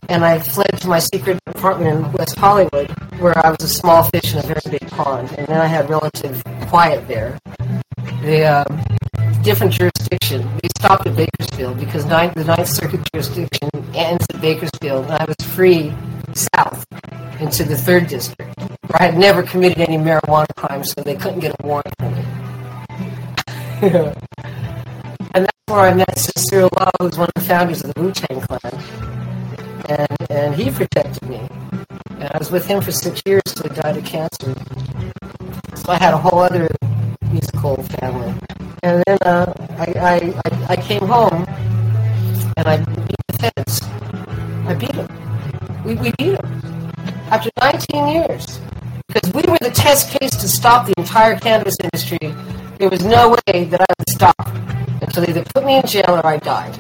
[0.09, 4.05] and I fled to my secret apartment in West Hollywood, where I was a small
[4.05, 5.35] fish in a very big pond.
[5.37, 7.39] And then I had relative quiet there.
[8.23, 10.43] The um, different jurisdiction.
[10.63, 15.25] They stopped at Bakersfield because ninth, the Ninth Circuit jurisdiction ends at Bakersfield, and I
[15.25, 15.93] was free
[16.35, 16.85] south
[17.41, 21.41] into the third district, where I had never committed any marijuana crimes, so they couldn't
[21.41, 22.25] get a warrant for me.
[25.35, 28.13] and that's where I met Sister Law, who's one of the founders of the Wu
[28.13, 28.85] Tang Clan,
[29.89, 31.41] and and he protected me.
[32.11, 34.55] And I was with him for six years till he died of cancer.
[35.77, 36.69] So I had a whole other
[37.33, 38.35] musical family.
[38.83, 41.47] And then uh, I, I, I came home
[42.57, 43.83] and I beat the feds.
[44.67, 45.30] I beat them.
[45.91, 46.93] We, we beat them.
[47.33, 48.61] After 19 years.
[49.09, 52.33] Because we were the test case to stop the entire cannabis industry.
[52.79, 54.49] There was no way that I would stop
[55.03, 56.77] until they either put me in jail or I died.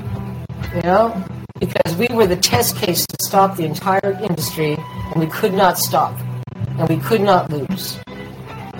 [0.76, 1.24] You know?
[1.58, 5.76] Because we were the test case to stop the entire industry and we could not
[5.76, 6.16] stop.
[6.78, 7.98] And we could not lose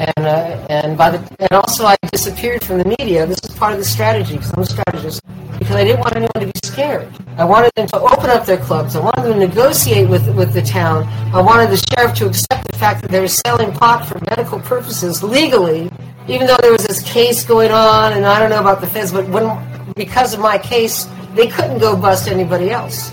[0.01, 3.27] and uh, and by the and also I disappeared from the media.
[3.27, 5.21] This is part of the strategy because I'm a strategist.
[5.59, 7.07] Because I didn't want anyone to be scared.
[7.37, 8.97] I wanted them to open up their clubs.
[8.97, 11.05] I wanted them to negotiate with with the town.
[11.35, 14.59] I wanted the sheriff to accept the fact that they were selling pot for medical
[14.61, 15.91] purposes legally,
[16.29, 18.15] even though there was this case going on.
[18.15, 19.47] And I don't know about the feds, but when
[19.95, 23.13] because of my case, they couldn't go bust anybody else.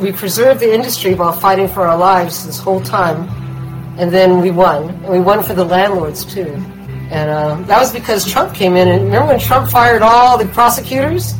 [0.00, 3.45] We preserved the industry while fighting for our lives this whole time
[3.98, 4.90] and then we won.
[4.90, 6.52] And we won for the landlords too.
[7.10, 8.88] And uh, that was because Trump came in.
[8.88, 11.34] And remember when Trump fired all the prosecutors?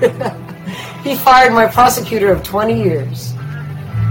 [1.04, 3.32] he fired my prosecutor of 20 years.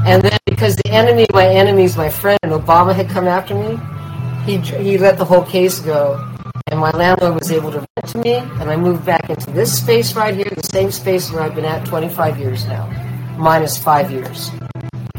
[0.06, 3.80] And then because the enemy my enemy is my friend, Obama had come after me,
[4.46, 6.28] he, he let the whole case go.
[6.72, 9.78] And my landlord was able to rent to me, and I moved back into this
[9.78, 12.88] space right here, the same space where I've been at 25 years now,
[13.38, 14.50] minus five years.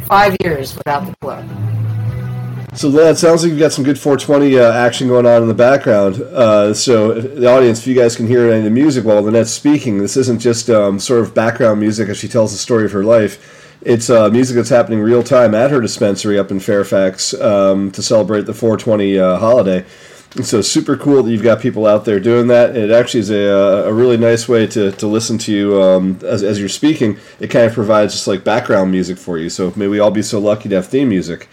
[0.05, 1.47] Five years without the club.
[2.75, 5.55] So that sounds like you've got some good 420 uh, action going on in the
[5.55, 6.17] background.
[6.23, 9.51] Uh, so the audience, if you guys can hear any of the music while Lynette's
[9.51, 12.93] speaking, this isn't just um, sort of background music as she tells the story of
[12.93, 13.79] her life.
[13.83, 18.03] It's uh, music that's happening real time at her dispensary up in Fairfax um, to
[18.03, 19.85] celebrate the 420 uh, holiday.
[20.37, 22.75] And so super cool that you've got people out there doing that.
[22.75, 26.19] It actually is a, uh, a really nice way to, to listen to you um,
[26.23, 27.19] as, as you're speaking.
[27.39, 29.51] It kind of provides just like background music for you.
[29.51, 31.49] So may we all be so lucky to have theme music.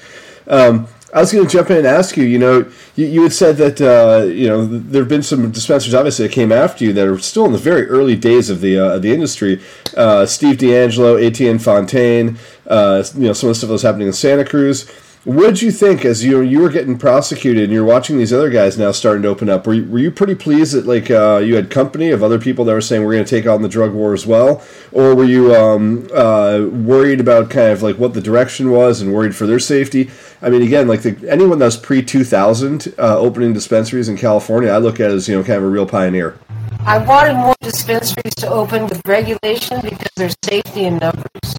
[0.47, 2.23] Um, I was going to jump in and ask you.
[2.23, 5.93] You know, you, you had said that uh, you know there have been some dispensers
[5.93, 8.77] obviously, that came after you that are still in the very early days of the
[8.77, 9.61] uh, the industry.
[9.97, 14.07] Uh, Steve DeAngelo, Etienne Fontan, uh, you know, some of the stuff that was happening
[14.07, 14.89] in Santa Cruz.
[15.25, 18.49] What did you think as you you were getting prosecuted and you're watching these other
[18.49, 19.67] guys now starting to open up?
[19.67, 22.63] Were you, were you pretty pleased that like uh, you had company of other people
[22.63, 25.25] that were saying we're going to take on the drug war as well, or were
[25.25, 29.45] you um, uh, worried about kind of like what the direction was and worried for
[29.45, 30.09] their safety?
[30.41, 34.77] I mean, again, like the, anyone that's pre 2000 uh, opening dispensaries in California, I
[34.77, 36.39] look at as you know kind of a real pioneer.
[36.85, 41.55] I wanted more dispensaries to open with regulation because there's safety in numbers.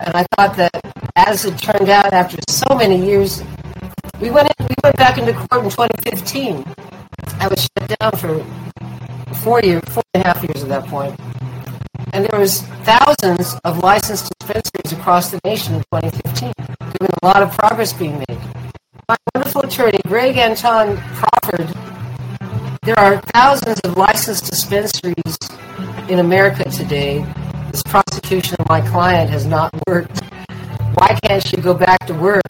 [0.00, 0.72] And I thought that,
[1.16, 3.42] as it turned out, after so many years,
[4.20, 6.64] we went in, we went back into court in 2015.
[7.40, 8.44] I was shut down for
[9.42, 11.18] four years, four and a half years at that point,
[12.12, 16.52] and there was thousands of licensed dispensaries across the nation in 2015.
[16.58, 18.38] There was a lot of progress being made.
[19.08, 21.68] My wonderful attorney, Greg Anton Crawford,
[22.82, 25.38] there are thousands of licensed dispensaries
[26.08, 27.24] in America today
[27.74, 30.20] this prosecution of my client has not worked.
[30.94, 32.48] Why can't she go back to work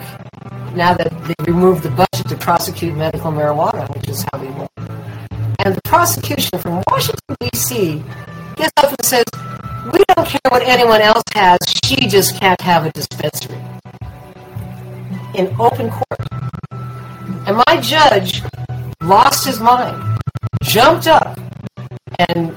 [0.74, 4.68] now that they removed the budget to prosecute medical marijuana, which is how we won?
[5.64, 8.02] And the prosecution from Washington, D.C.
[8.56, 9.24] gets up and says,
[9.94, 13.56] We don't care what anyone else has, she just can't have a dispensary.
[15.34, 16.28] In open court.
[17.46, 18.42] And my judge
[19.00, 20.20] lost his mind,
[20.62, 21.38] jumped up,
[22.28, 22.54] and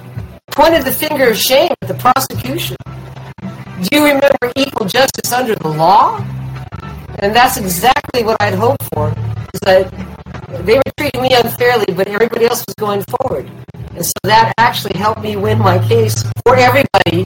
[0.58, 2.76] pointed the finger of shame at the prosecution.
[3.84, 6.18] Do you remember equal justice under the law?
[7.20, 9.14] And that's exactly what I'd hoped for,
[9.54, 9.94] is that
[10.66, 13.48] they were treating me unfairly, but everybody else was going forward.
[13.94, 17.24] And so that actually helped me win my case for everybody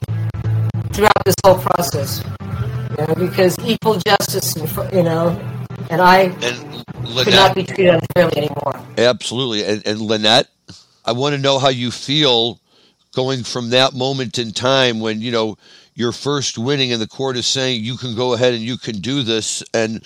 [0.92, 2.22] throughout this whole process.
[2.42, 4.58] You know, because equal justice,
[4.92, 5.30] you know,
[5.90, 8.78] and I and Lynette, could not be treated unfairly anymore.
[8.98, 9.64] Absolutely.
[9.64, 10.50] And, and Lynette,
[11.06, 12.60] I want to know how you feel
[13.14, 15.58] going from that moment in time when you know
[15.94, 18.96] you're first winning and the court is saying you can go ahead and you can
[19.00, 20.04] do this and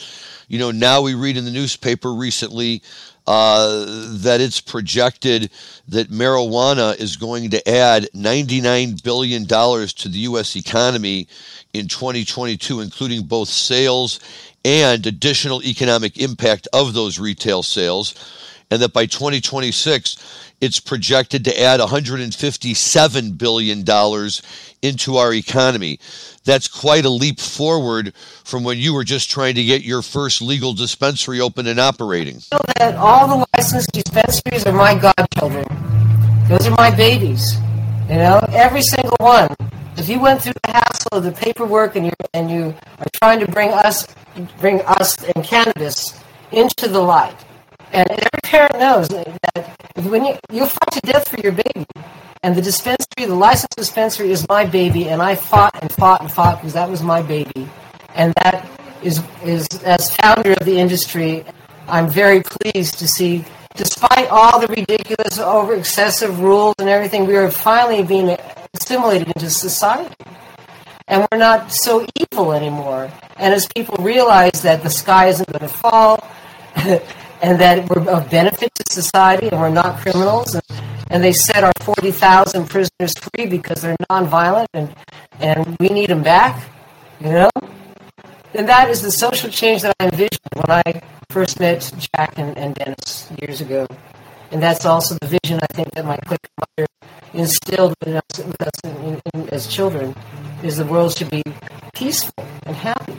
[0.48, 2.82] you know now we read in the newspaper recently
[3.28, 5.50] uh, that it's projected
[5.88, 10.56] that marijuana is going to add $99 billion to the U.S.
[10.56, 11.28] economy
[11.74, 14.20] in 2022, including both sales
[14.64, 18.14] and additional economic impact of those retail sales.
[18.72, 23.86] And that by 2026, it's projected to add $157 billion
[24.82, 26.00] into our economy.
[26.46, 30.42] That's quite a leap forward from when you were just trying to get your first
[30.42, 32.36] legal dispensary open and operating.
[32.52, 35.66] Know that all the licensed dispensaries are my godchildren.
[36.48, 37.58] Those are my babies.
[38.10, 39.56] You know, every single one.
[39.98, 43.40] If you went through the hassle of the paperwork and you and you are trying
[43.40, 44.08] to bring us
[44.60, 46.20] bring us and cannabis
[46.52, 47.36] into the light,
[47.96, 49.26] and every parent knows that
[50.04, 51.86] when you you fight to death for your baby,
[52.44, 56.30] and the dispensary, the licensed dispensary, is my baby, and I fought and fought and
[56.30, 57.70] fought because that was my baby,
[58.14, 58.70] and that
[59.02, 61.46] is is as founder of the industry,
[61.88, 63.46] I'm very pleased to see.
[63.76, 68.38] Despite all the ridiculous, over excessive rules and everything, we are finally being
[68.74, 70.16] assimilated into society.
[71.08, 73.12] And we're not so evil anymore.
[73.36, 76.26] And as people realize that the sky isn't going to fall,
[77.46, 80.64] and that we're of benefit to society and we're not criminals, and,
[81.12, 84.92] and they set our 40,000 prisoners free because they're nonviolent and,
[85.40, 86.68] and we need them back,
[87.20, 87.52] you know?
[88.56, 92.58] And that is the social change that I envisioned when I first met Jack and,
[92.58, 93.86] and Dennis years ago.
[94.52, 96.88] And that's also the vision I think that my quick mother
[97.34, 100.16] instilled with us, with us in, in, as children
[100.64, 101.44] is the world should be
[101.94, 103.16] peaceful and happy.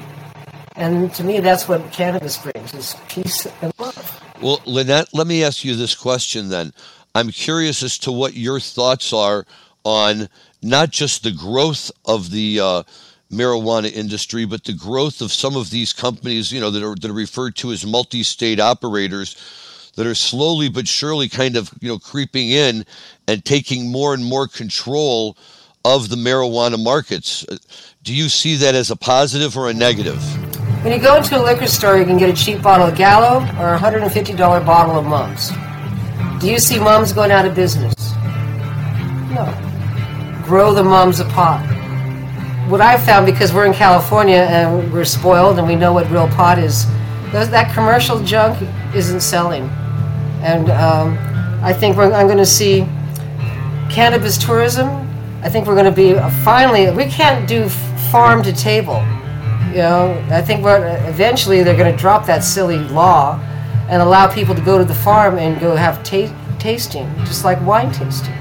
[0.76, 4.22] And to me, that's what cannabis brings is peace and love.
[4.42, 6.72] Well, Lynette, let me ask you this question then.
[7.14, 9.46] I'm curious as to what your thoughts are
[9.84, 10.28] on
[10.62, 12.82] not just the growth of the uh,
[13.32, 17.10] marijuana industry, but the growth of some of these companies, you know, that are that
[17.10, 19.36] are referred to as multi-state operators
[19.96, 22.84] that are slowly but surely kind of, you know, creeping in
[23.26, 25.36] and taking more and more control
[25.84, 27.46] of the marijuana markets.
[28.02, 30.22] Do you see that as a positive or a negative?
[30.86, 33.40] When you go into a liquor store, you can get a cheap bottle of Gallo
[33.58, 35.50] or a $150 bottle of Mums.
[36.40, 38.12] Do you see Mums going out of business?
[39.34, 40.42] No.
[40.44, 41.60] Grow the Mums a pot.
[42.70, 46.28] What I've found, because we're in California and we're spoiled and we know what real
[46.28, 46.86] pot is,
[47.32, 48.56] that commercial junk
[48.94, 49.64] isn't selling.
[50.40, 51.18] And um,
[51.64, 52.86] I think I'm going to see
[53.90, 54.86] cannabis tourism.
[55.42, 57.68] I think we're going to be finally, we can't do
[58.12, 59.04] farm to table
[59.76, 63.38] you know, I think eventually they're going to drop that silly law
[63.90, 67.60] and allow people to go to the farm and go have ta- tasting, just like
[67.60, 68.32] wine tasting.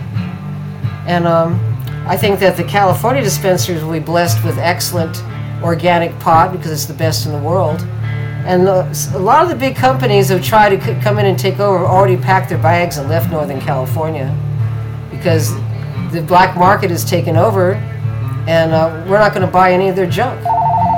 [1.06, 1.60] And um,
[2.08, 5.22] I think that the California dispensaries will be blessed with excellent
[5.62, 7.82] organic pot because it's the best in the world.
[8.48, 11.60] And the, a lot of the big companies have tried to come in and take
[11.60, 14.34] over already packed their bags and left Northern California
[15.12, 15.54] because
[16.14, 17.74] the black market has taken over
[18.48, 20.42] and uh, we're not going to buy any of their junk.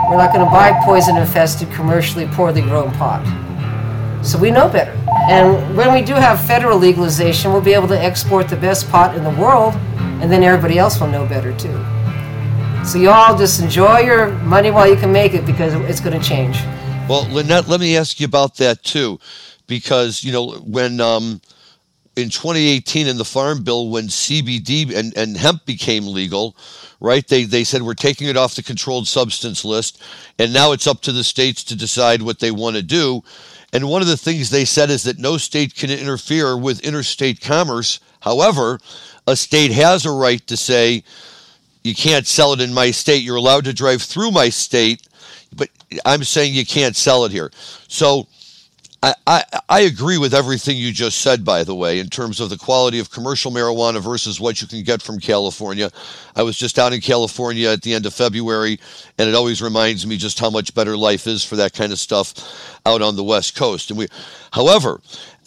[0.10, 3.26] We're not going to buy poison infested, commercially poorly grown pot.
[4.26, 4.93] So we know better.
[5.30, 9.17] And when we do have federal legalization, we'll be able to export the best pot
[9.17, 9.74] in the world,
[10.22, 11.78] and then everybody else will know better too.
[12.86, 16.17] So you all just enjoy your money while you can make it because it's going
[16.17, 16.58] to change.
[17.10, 19.20] Well, Lynette, let me ask you about that too,
[19.67, 21.41] because you know when um,
[22.17, 26.56] in 2018 in the Farm Bill, when CBD and, and hemp became legal,
[26.99, 27.25] right?
[27.27, 30.01] They they said we're taking it off the controlled substance list,
[30.39, 33.23] and now it's up to the states to decide what they want to do.
[33.71, 37.39] And one of the things they said is that no state can interfere with interstate
[37.39, 37.99] commerce.
[38.22, 38.80] However,
[39.28, 41.03] a state has a right to say
[41.84, 43.22] you can't sell it in my state.
[43.22, 45.07] You're allowed to drive through my state,
[45.55, 45.70] but
[46.03, 47.51] I'm saying you can't sell it here.
[47.88, 48.28] So
[49.04, 52.58] I, I, agree with everything you just said, by the way, in terms of the
[52.58, 55.91] quality of commercial marijuana versus what you can get from California.
[56.36, 58.80] I was just out in California at the end of February,
[59.20, 62.00] and it always reminds me just how much better life is for that kind of
[62.00, 62.34] stuff
[62.86, 63.91] out on the West Coast.
[63.91, 64.08] And we,
[64.52, 65.00] however,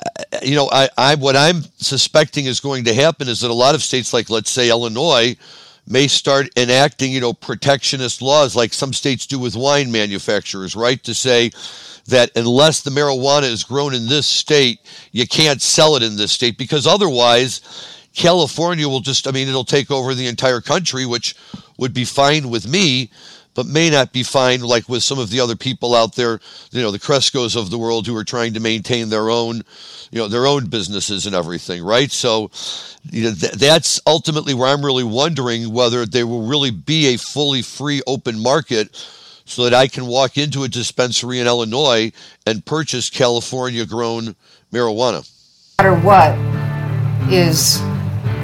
[0.04, 3.54] uh, you know, I, I what I'm suspecting is going to happen is that a
[3.54, 5.36] lot of states, like let's say Illinois,
[5.90, 11.02] may start enacting, you know, protectionist laws like some states do with wine manufacturers, right?
[11.04, 11.50] To say
[12.06, 14.80] that unless the marijuana is grown in this state,
[15.12, 17.60] you can't sell it in this state because otherwise,
[18.14, 21.34] California will just, I mean, it'll take over the entire country, which
[21.78, 23.10] would be fine with me.
[23.54, 26.40] But may not be fine like with some of the other people out there,
[26.70, 29.62] you know, the Crescos of the world who are trying to maintain their own,
[30.10, 32.10] you know, their own businesses and everything, right?
[32.10, 32.50] So,
[33.10, 37.18] you know, th- that's ultimately where I'm really wondering whether there will really be a
[37.18, 38.94] fully free open market
[39.44, 42.12] so that I can walk into a dispensary in Illinois
[42.46, 44.36] and purchase California grown
[44.72, 45.28] marijuana.
[45.80, 47.80] No matter what is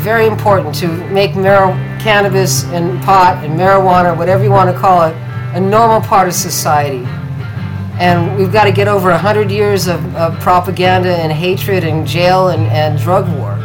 [0.01, 5.05] very important to make mar- cannabis and pot and marijuana, whatever you want to call
[5.05, 5.15] it,
[5.55, 7.05] a normal part of society.
[7.99, 12.49] And we've got to get over 100 years of, of propaganda and hatred and jail
[12.49, 13.57] and, and drug war.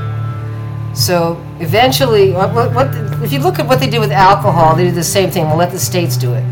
[0.96, 2.88] So eventually, what, what,
[3.24, 5.48] if you look at what they do with alcohol, they do the same thing.
[5.48, 6.44] We'll let the states do it.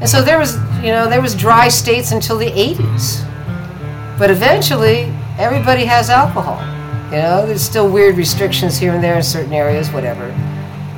[0.00, 3.26] And so there was, you know, there was dry states until the 80s.
[4.18, 6.58] But eventually, everybody has alcohol.
[7.14, 10.30] You know, there's still weird restrictions here and there in certain areas, whatever,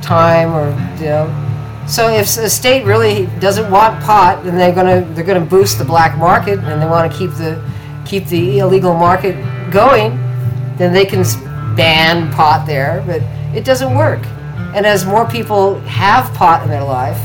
[0.01, 1.83] time or you know.
[1.87, 5.85] So if a state really doesn't want pot, then they're gonna they're gonna boost the
[5.85, 7.63] black market, and they want to keep the
[8.03, 9.35] keep the illegal market
[9.69, 10.17] going,
[10.77, 11.23] then they can
[11.75, 13.03] ban pot there.
[13.05, 13.21] But
[13.55, 14.25] it doesn't work.
[14.73, 17.19] And as more people have pot in their life,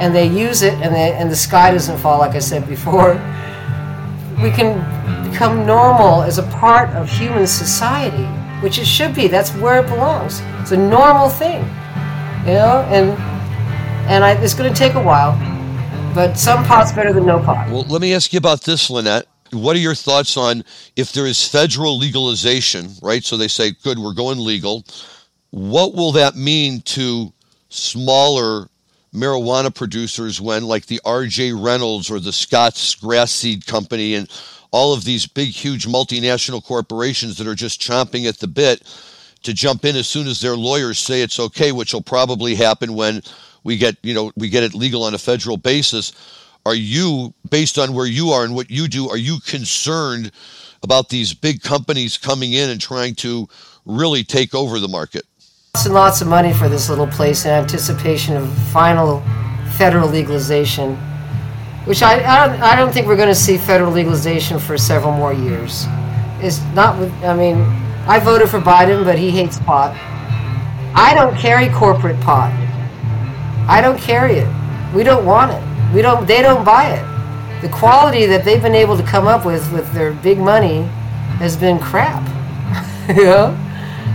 [0.00, 3.14] and they use it, and and the sky doesn't fall, like I said before,
[4.40, 4.78] we can
[5.30, 8.24] become normal as a part of human society,
[8.62, 9.28] which it should be.
[9.28, 10.40] That's where it belongs.
[10.60, 11.62] It's a normal thing,
[12.46, 12.86] you know.
[12.90, 13.10] And
[14.08, 15.32] and I, it's going to take a while,
[16.14, 17.70] but some pot's better than no pot.
[17.70, 19.26] Well, let me ask you about this, Lynette.
[19.50, 20.64] What are your thoughts on
[20.96, 23.24] if there is federal legalization, right?
[23.24, 24.84] So they say, good, we're going legal.
[25.50, 27.32] What will that mean to
[27.70, 28.68] smaller
[29.14, 34.28] marijuana producers when, like the RJ Reynolds or the Scott's Grass Seed Company and
[34.70, 38.82] all of these big, huge multinational corporations that are just chomping at the bit
[39.42, 42.94] to jump in as soon as their lawyers say it's okay, which will probably happen
[42.94, 43.22] when
[43.64, 46.12] we get, you know, we get it legal on a federal basis.
[46.66, 50.32] Are you, based on where you are and what you do, are you concerned
[50.82, 53.48] about these big companies coming in and trying to
[53.84, 55.24] really take over the market?
[55.74, 59.22] Lots and lots of money for this little place in anticipation of final
[59.76, 60.98] federal legalization
[61.88, 65.12] which I, I don't, I don't think we're going to see federal legalization for several
[65.12, 65.86] more years.
[66.40, 67.56] It's not I mean,
[68.06, 69.96] I voted for Biden, but he hates pot.
[70.94, 72.52] I don't carry corporate pot.
[73.66, 74.48] I don't carry it.
[74.94, 75.94] We don't want it.
[75.94, 77.62] We don't, they don't buy it.
[77.62, 80.82] The quality that they've been able to come up with with their big money
[81.40, 82.22] has been crap.
[83.16, 83.46] you know?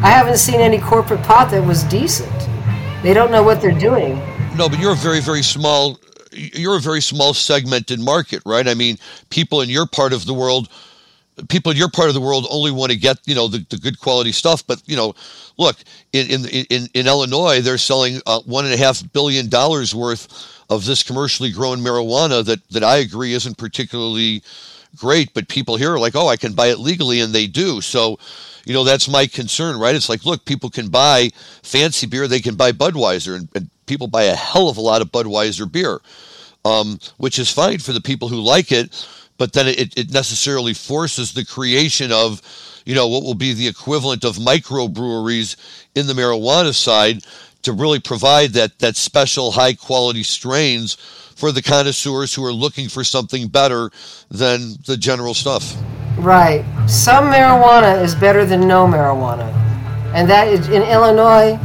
[0.03, 2.29] I haven't seen any corporate pot that was decent.
[3.01, 4.19] They don't know what they're doing.
[4.55, 5.97] No, but you're a very, very small
[6.33, 8.67] you're a very small segmented market, right?
[8.67, 8.97] I mean,
[9.29, 10.69] people in your part of the world,
[11.49, 13.77] people in your part of the world only want to get you know the, the
[13.77, 14.65] good quality stuff.
[14.65, 15.13] But you know,
[15.57, 15.77] look
[16.11, 20.27] in in in, in Illinois, they're selling uh, one and a half billion dollars worth
[20.69, 24.43] of this commercially grown marijuana that that I agree isn't particularly
[24.95, 27.81] great, but people here are like, oh, I can buy it legally, and they do.
[27.81, 28.19] So,
[28.65, 29.95] you know, that's my concern, right?
[29.95, 31.29] It's like, look, people can buy
[31.63, 35.01] fancy beer, they can buy Budweiser, and, and people buy a hell of a lot
[35.01, 35.99] of Budweiser beer,
[36.65, 39.07] um, which is fine for the people who like it,
[39.37, 42.41] but then it, it necessarily forces the creation of,
[42.85, 45.55] you know, what will be the equivalent of microbreweries
[45.95, 47.23] in the marijuana side
[47.63, 50.95] to really provide that that special high quality strains
[51.35, 53.89] for the connoisseurs who are looking for something better
[54.29, 55.75] than the general stuff.
[56.17, 56.63] Right.
[56.87, 59.51] Some marijuana is better than no marijuana.
[60.13, 61.59] And that is in Illinois,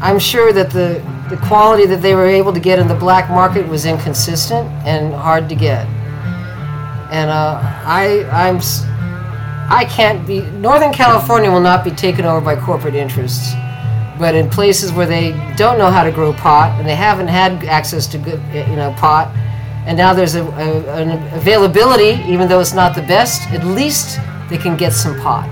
[0.00, 3.28] I'm sure that the, the quality that they were able to get in the black
[3.28, 5.86] market was inconsistent and hard to get.
[7.10, 8.60] And uh, I, I'm,
[9.68, 10.42] I can't be.
[10.42, 13.54] Northern California will not be taken over by corporate interests.
[14.18, 17.64] But in places where they don't know how to grow pot and they haven't had
[17.64, 19.28] access to good, you know, pot,
[19.86, 24.18] and now there's a, a, an availability, even though it's not the best, at least
[24.48, 25.46] they can get some pot.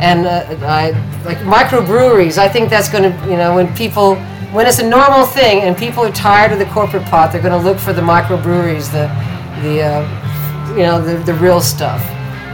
[0.00, 0.90] And uh, I
[1.24, 2.38] like microbreweries.
[2.38, 4.16] I think that's going to, you know, when people,
[4.52, 7.58] when it's a normal thing and people are tired of the corporate pot, they're going
[7.58, 9.08] to look for the microbreweries, the,
[9.62, 12.00] the, uh, you know, the, the real stuff.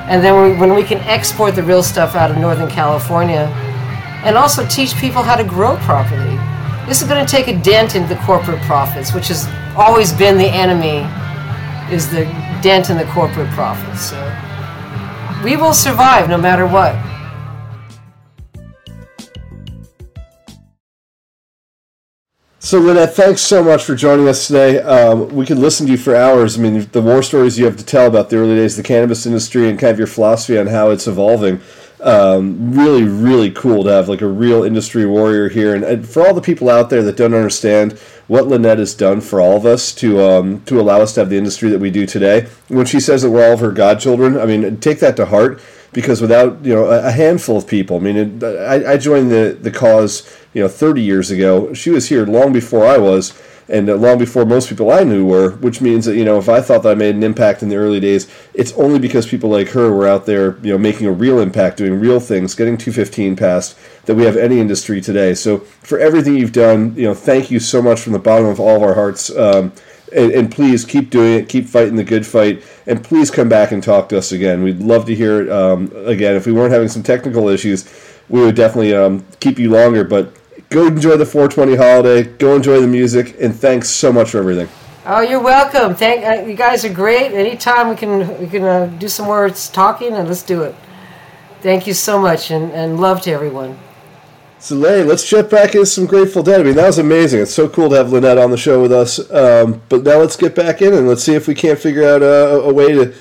[0.09, 3.51] And then we, when we can export the real stuff out of Northern California,
[4.24, 6.38] and also teach people how to grow properly.
[6.86, 10.38] This is going to take a dent in the corporate profits, which has always been
[10.38, 11.07] the enemy,
[11.95, 12.24] is the
[12.62, 14.01] dent in the corporate profits.
[14.01, 14.18] So
[15.45, 16.95] we will survive no matter what.
[22.64, 24.78] So, Lynette, thanks so much for joining us today.
[24.80, 26.58] Um, we could listen to you for hours.
[26.58, 28.88] I mean, the war stories you have to tell about the early days of the
[28.88, 31.60] cannabis industry and kind of your philosophy on how it's evolving
[32.00, 35.74] um, really, really cool to have like a real industry warrior here.
[35.74, 37.98] And, and, for all the people out there that don't understand
[38.28, 41.28] what Lynette has done for all of us to um, to allow us to have
[41.28, 44.38] the industry that we do today, when she says that we're all of her godchildren,
[44.38, 45.60] I mean, take that to heart
[45.95, 49.57] because without you know a, handful of people, I mean, it, I, I joined the
[49.59, 51.72] the cause you know 30 years ago.
[51.72, 53.32] She was here long before I was
[53.68, 56.49] and uh, long before most people I knew were, which means that you know if
[56.49, 59.51] I thought that I made an impact in the early days, it's only because people
[59.51, 62.76] like her were out there, you know, making a real impact, doing real things, getting
[62.76, 65.34] 215 passed, that we have any industry today.
[65.34, 68.61] So for everything you've done, you know, thank you so much from the bottom of
[68.61, 69.34] all of our hearts.
[69.34, 69.72] Um,
[70.14, 73.72] and, and, please keep doing it, keep fighting the good fight, and please come back
[73.72, 74.62] and talk to us again.
[74.62, 76.36] We'd love to hear it um, again.
[76.36, 77.92] If we weren't having some technical issues,
[78.28, 80.34] we would definitely um, keep you longer, but
[80.70, 82.22] go enjoy the 420 holiday.
[82.22, 84.68] Go enjoy the music, and thanks so much for everything.
[85.06, 85.94] Oh, you're welcome.
[85.94, 87.32] Thank uh, you guys are great.
[87.32, 90.74] Anytime we can we can uh, do some more talking, and let's do it.
[91.60, 93.78] Thank you so much, and, and love to everyone.
[94.64, 96.58] So, Larry, let's jump back into some Grateful Dead.
[96.58, 97.42] I mean, that was amazing.
[97.42, 99.18] It's so cool to have Lynette on the show with us.
[99.30, 102.22] Um, but now let's get back in and let's see if we can't figure out
[102.22, 103.14] a, a way to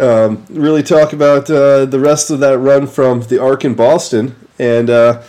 [0.00, 4.34] um, really talk about uh, the rest of that run from the Ark in Boston.
[4.58, 5.22] And uh,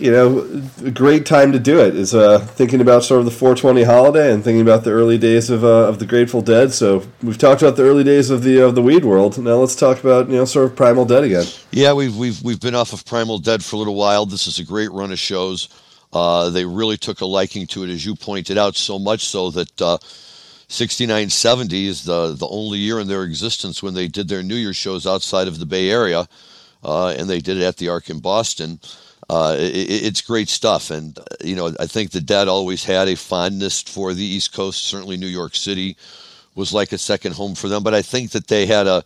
[0.00, 3.30] you know, a great time to do it is uh, thinking about sort of the
[3.30, 6.72] 420 holiday and thinking about the early days of, uh, of the Grateful Dead.
[6.72, 9.36] So we've talked about the early days of the of the weed world.
[9.38, 11.44] Now let's talk about you know sort of Primal Dead again.
[11.70, 14.24] Yeah, we've we've we've been off of Primal Dead for a little while.
[14.24, 15.68] This is a great run of shows.
[16.12, 19.50] Uh, they really took a liking to it, as you pointed out, so much so
[19.50, 19.82] that.
[19.82, 19.98] Uh,
[20.72, 24.54] 69 70 is the, the only year in their existence when they did their New
[24.54, 26.28] Year shows outside of the Bay Area,
[26.84, 28.78] uh, and they did it at the Ark in Boston
[29.30, 30.90] uh, it, it's great stuff.
[30.90, 34.52] And, uh, you know, I think the dad always had a fondness for the East
[34.52, 34.84] Coast.
[34.86, 35.96] Certainly, New York City
[36.56, 37.84] was like a second home for them.
[37.84, 39.04] But I think that they had a,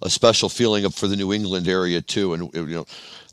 [0.00, 2.32] a special feeling for the New England area, too.
[2.32, 2.86] And, you know,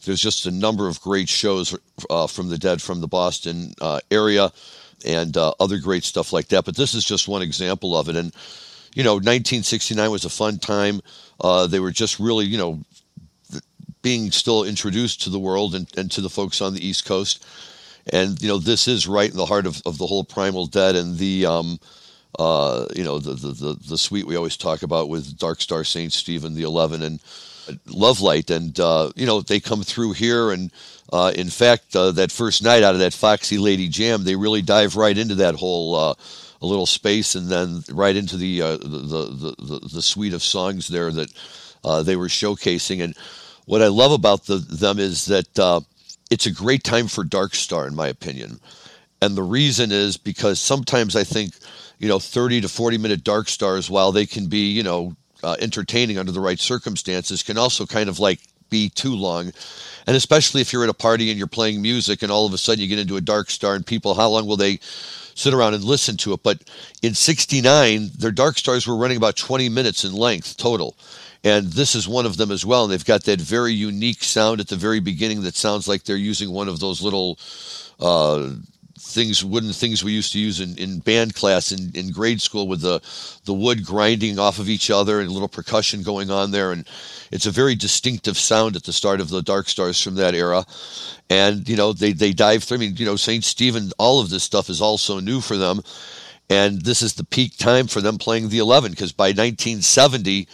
[0.04, 1.78] there's just a number of great shows
[2.10, 4.52] uh, from the dead from the Boston uh, area
[5.06, 6.66] and uh, other great stuff like that.
[6.66, 8.18] But this is just one example of it.
[8.18, 8.34] And,
[8.94, 11.00] you know, 1969 was a fun time.
[11.40, 12.84] Uh, they were just really, you know,
[14.04, 17.44] being still introduced to the world and, and to the folks on the East Coast.
[18.12, 20.96] And, you know, this is right in the heart of, of the whole Primal Dead
[20.96, 21.80] and the, um,
[22.38, 25.86] uh, you know, the, the, the, the suite we always talk about with Dark Star
[25.86, 26.12] St.
[26.12, 27.20] Stephen, the 11, and
[27.88, 28.50] Love Light.
[28.50, 30.52] And, uh, you know, they come through here.
[30.52, 30.70] And,
[31.14, 34.62] uh, in fact, uh, that first night out of that Foxy Lady Jam, they really
[34.62, 36.14] dive right into that whole uh,
[36.62, 40.42] a little space and then right into the, uh, the, the, the, the, suite of
[40.44, 41.30] songs there that
[41.84, 43.02] uh, they were showcasing.
[43.04, 43.16] And,
[43.66, 45.82] what I love about the, them is that uh,
[46.30, 48.60] it's a great time for Dark Star, in my opinion.
[49.22, 51.54] And the reason is because sometimes I think,
[51.98, 55.56] you know, 30 to 40 minute Dark Stars, while they can be, you know, uh,
[55.60, 58.40] entertaining under the right circumstances, can also kind of like
[58.70, 59.52] be too long.
[60.08, 62.58] And especially if you're at a party and you're playing music and all of a
[62.58, 64.80] sudden you get into a Dark Star and people, how long will they
[65.36, 66.44] sit around and listen to it?
[66.44, 66.64] But
[67.02, 70.98] in 69, their Dark Stars were running about 20 minutes in length total
[71.44, 72.84] and this is one of them as well.
[72.84, 76.16] And they've got that very unique sound at the very beginning that sounds like they're
[76.16, 77.38] using one of those little
[78.00, 78.50] uh,
[78.98, 82.68] things, wooden things we used to use in, in band class in, in grade school
[82.68, 83.02] with the
[83.46, 86.72] the wood grinding off of each other and a little percussion going on there.
[86.72, 86.88] And
[87.32, 90.66] it's a very distinctive sound at the start of the Dark Stars from that era.
[91.30, 92.78] And you know they they dive through.
[92.78, 95.82] I mean, you know, Saint Stephen, all of this stuff is also new for them.
[96.50, 100.48] And this is the peak time for them playing the 11 because by 1970,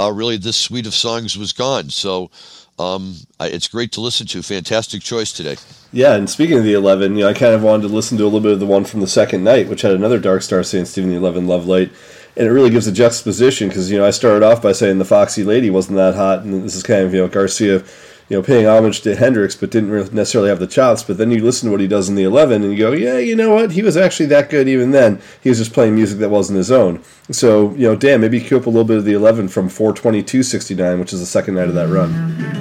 [0.00, 1.90] uh, really this suite of songs was gone.
[1.90, 2.30] So
[2.78, 4.42] um, it's great to listen to.
[4.42, 5.56] Fantastic choice today.
[5.92, 8.24] Yeah, and speaking of the Eleven, you know, I kind of wanted to listen to
[8.24, 10.62] a little bit of the one from the second night, which had another Dark Star
[10.62, 11.90] Saint Stephen the Eleven Love Light,
[12.36, 15.04] and it really gives a juxtaposition because you know I started off by saying the
[15.04, 17.82] Foxy Lady wasn't that hot, and this is kind of you know Garcia
[18.30, 21.02] you know, paying homage to Hendrix, but didn't really necessarily have the chops.
[21.02, 23.18] But then you listen to what he does in the Eleven, and you go, yeah,
[23.18, 23.72] you know what?
[23.72, 25.20] He was actually that good even then.
[25.42, 27.02] He was just playing music that wasn't his own.
[27.32, 31.00] So you know, damn, maybe cue up a little bit of the Eleven from 422.69,
[31.00, 32.59] which is the second night of that run.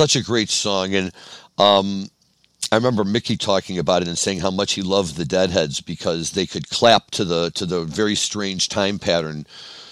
[0.00, 0.94] Such a great song.
[0.94, 1.12] And
[1.58, 2.08] Um,
[2.72, 6.30] I remember Mickey talking about it and saying how much he loved the Deadheads because
[6.30, 9.46] they could clap to the to the very strange time pattern,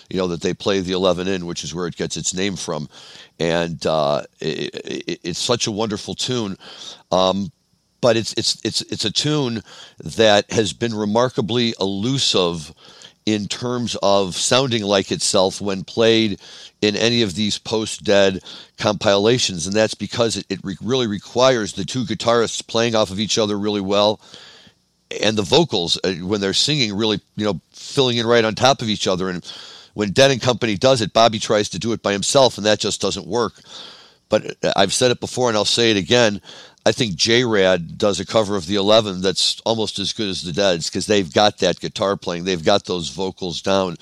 [0.09, 2.57] you know, that they play the eleven in, which is where it gets its name
[2.57, 2.89] from,
[3.39, 6.57] and uh, it, it, it's such a wonderful tune.
[7.13, 7.53] Um,
[8.01, 9.63] but it's it's it's it's a tune
[10.03, 12.73] that has been remarkably elusive
[13.35, 16.41] in terms of sounding like itself when played
[16.81, 18.41] in any of these post dead
[18.79, 19.67] compilations.
[19.67, 23.39] And that's because it, it re- really requires the two guitarists playing off of each
[23.39, 24.21] other really well
[25.23, 28.83] and the vocals uh, when they're singing really, you know, filling in right on top
[28.83, 29.29] of each other.
[29.29, 29.45] And
[29.95, 32.79] when Dead and Company does it, Bobby tries to do it by himself, and that
[32.79, 33.55] just doesn't work.
[34.29, 36.41] But uh, I've said it before, and I'll say it again.
[36.89, 40.55] I think JRAD does a cover of the 11 that's almost as good as the
[40.55, 43.99] Dead's because they've got that guitar playing, they've got those vocals down.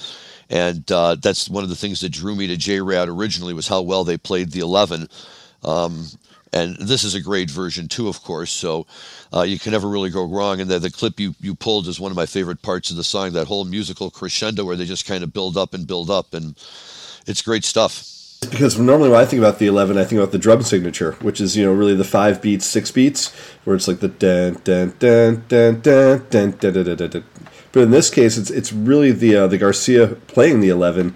[0.48, 3.82] And uh, that's one of the things that drew me to JRAD originally was how
[3.82, 5.08] well they played the 11.
[5.64, 6.06] Um,
[6.52, 8.52] and this is a great version too, of course.
[8.52, 8.86] So
[9.34, 10.60] uh, you can never really go wrong.
[10.60, 13.02] And the, the clip you, you pulled is one of my favorite parts of the
[13.02, 13.32] song.
[13.32, 16.54] That whole musical crescendo where they just kind of build up and build up, and
[17.26, 20.38] it's great stuff because normally when I think about the 11, I think about the
[20.38, 23.34] drum signature, which is, you know, really the five beats, six beats,
[23.64, 27.10] where it's like the dun dun dun dun dun dun dun dun dun.
[27.10, 27.24] dun.
[27.72, 31.14] But in this case, it's it's really the uh, the Garcia playing the 11,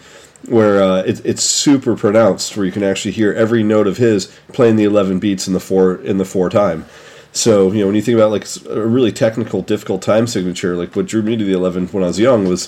[0.48, 4.26] where uh, it, it's super pronounced, where you can actually hear every note of his
[4.52, 6.84] playing the 11 beats in the four in the four time.
[7.32, 10.94] So you know when you think about like a really technical, difficult time signature, like
[10.94, 12.66] what drew me to the 11 when I was young was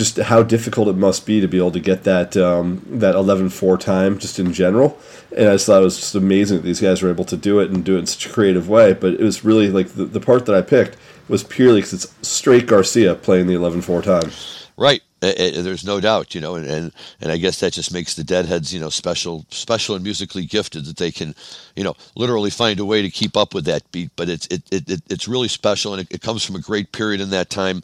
[0.00, 3.78] just how difficult it must be to be able to get that um, that 11-4
[3.78, 4.98] time just in general.
[5.36, 7.60] And I just thought it was just amazing that these guys were able to do
[7.60, 8.94] it and do it in such a creative way.
[8.94, 10.96] But it was really like the, the part that I picked
[11.28, 14.32] was purely because it's straight Garcia playing the 11-4 time.
[14.78, 15.02] Right.
[15.20, 18.72] there's no doubt, you know, and, and and I guess that just makes the Deadheads,
[18.72, 21.34] you know, special, special and musically gifted that they can,
[21.76, 24.10] you know, literally find a way to keep up with that beat.
[24.16, 27.20] But it's it, it, it's really special, and it, it comes from a great period
[27.20, 27.82] in that time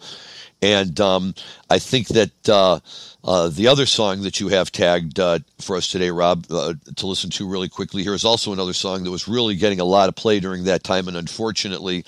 [0.62, 1.34] and um,
[1.68, 2.80] I think that uh,
[3.24, 7.06] uh, the other song that you have tagged uh, for us today, Rob, uh, to
[7.06, 10.08] listen to really quickly here is also another song that was really getting a lot
[10.08, 12.04] of play during that time, and unfortunately,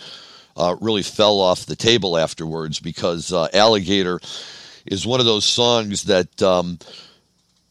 [0.57, 4.19] uh, really fell off the table afterwards because uh, Alligator
[4.87, 6.43] is one of those songs that.
[6.43, 6.79] Um,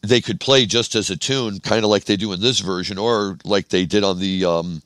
[0.00, 2.98] they could play just as a tune, kind of like they do in this version,
[2.98, 4.80] or like they did on the um,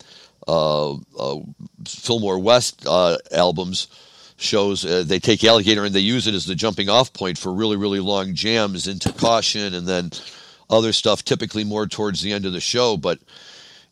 [1.87, 3.89] Fillmore West albums
[4.43, 7.53] shows uh, they take alligator and they use it as the jumping off point for
[7.53, 10.11] really really long jams into caution and then
[10.71, 12.97] other stuff typically more towards the end of the show.
[12.97, 13.19] But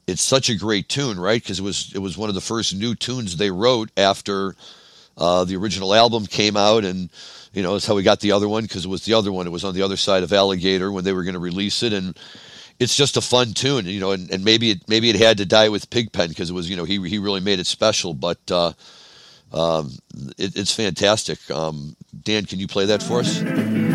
[0.07, 1.41] it's such a great tune right?
[1.41, 4.57] Because it was it was one of the first new tunes they wrote after
[5.17, 6.85] uh, the original album came out.
[6.85, 7.11] And
[7.53, 9.47] you know it's how we got the other one because it was the other one.
[9.47, 11.93] It was on the other side of alligator when they were going to release it.
[11.93, 12.19] And
[12.79, 15.45] it's just a fun tune you know and, and maybe it maybe it had to
[15.45, 18.15] die with pigpen because it was you know he, he really made it special.
[18.15, 18.73] But uh,
[19.53, 19.93] um,
[20.39, 21.39] it, it's fantastic.
[21.51, 23.90] Um, Dan, can you play that for us?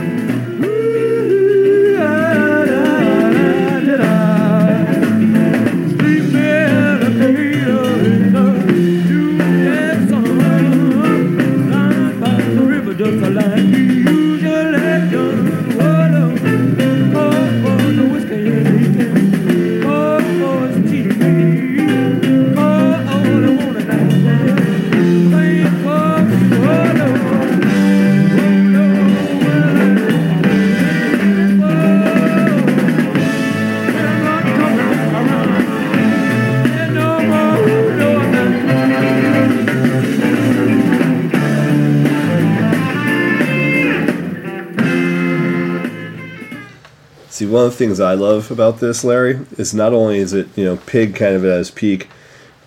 [47.36, 50.47] See, one of the things I love about this, Larry, is not only is it,
[50.55, 52.07] you know, Pig kind of at his peak,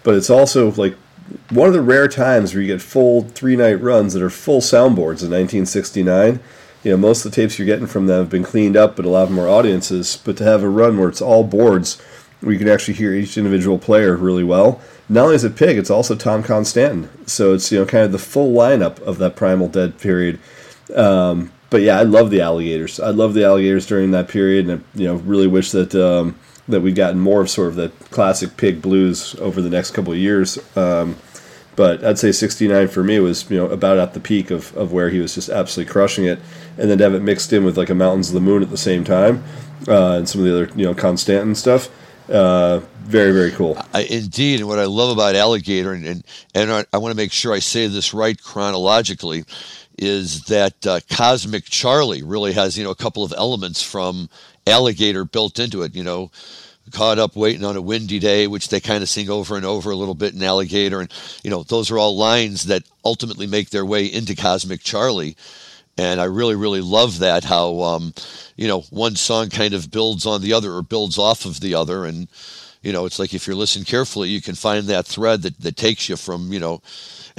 [0.03, 0.95] but it's also like
[1.49, 4.61] one of the rare times where you get full three night runs that are full
[4.61, 6.39] soundboards in 1969.
[6.85, 9.07] You know, most of the tapes you're getting from them have been cleaned up, but
[9.07, 10.21] a lot of them are audiences.
[10.23, 11.99] But to have a run where it's all boards,
[12.43, 15.79] where you can actually hear each individual player really well, not only is it Pig,
[15.79, 17.09] it's also Tom Constanten.
[17.27, 20.39] So it's, you know, kind of the full lineup of that Primal Dead period.
[20.95, 22.99] Um, but yeah, I love the alligators.
[22.99, 26.39] I love the alligators during that period, and I, you know, really wish that um,
[26.69, 30.13] that we'd gotten more of sort of the classic pig blues over the next couple
[30.13, 30.59] of years.
[30.77, 31.17] Um,
[31.77, 34.93] but I'd say 69 for me was you know about at the peak of, of
[34.93, 36.41] where he was just absolutely crushing it,
[36.77, 38.71] and then to have it mixed in with like a Mountains of the Moon at
[38.71, 39.45] the same time,
[39.87, 41.89] uh, and some of the other you know Constanten stuff.
[42.29, 43.79] Uh, very very cool.
[43.95, 47.17] I, indeed, and what I love about Alligator, and and, and I, I want to
[47.17, 49.45] make sure I say this right chronologically,
[49.99, 54.29] is that uh, Cosmic Charlie really has you know a couple of elements from
[54.67, 55.95] Alligator built into it.
[55.95, 56.31] You know,
[56.91, 59.91] caught up waiting on a windy day, which they kind of sing over and over
[59.91, 61.01] a little bit in Alligator.
[61.01, 65.37] And, you know, those are all lines that ultimately make their way into Cosmic Charlie.
[65.97, 68.15] And I really, really love that how, um,
[68.57, 71.75] you know, one song kind of builds on the other or builds off of the
[71.75, 72.05] other.
[72.05, 72.29] And,
[72.83, 75.77] you know, it's like if you listen carefully, you can find that thread that, that
[75.77, 76.81] takes you from, you know,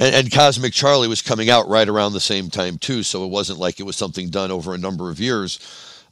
[0.00, 3.04] and, and Cosmic Charlie was coming out right around the same time, too.
[3.04, 5.60] So it wasn't like it was something done over a number of years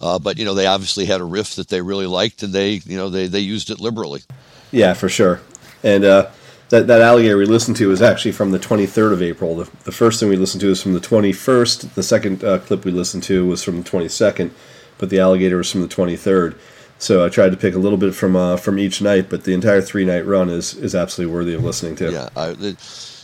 [0.01, 2.81] uh, but you know, they obviously had a riff that they really liked, and they
[2.85, 4.23] you know they they used it liberally.
[4.71, 5.41] Yeah, for sure.
[5.83, 6.31] And uh,
[6.69, 9.57] that that alligator we listened to was actually from the 23rd of April.
[9.57, 11.95] The, the first thing we listened to was from the 21st.
[11.95, 14.51] The second uh, clip we listened to was from the 22nd,
[14.99, 16.57] but the alligator was from the 23rd.
[17.01, 19.55] So I tried to pick a little bit from uh, from each night, but the
[19.55, 22.13] entire three night run is is absolutely worthy of listening to.
[22.13, 22.55] Yeah, I,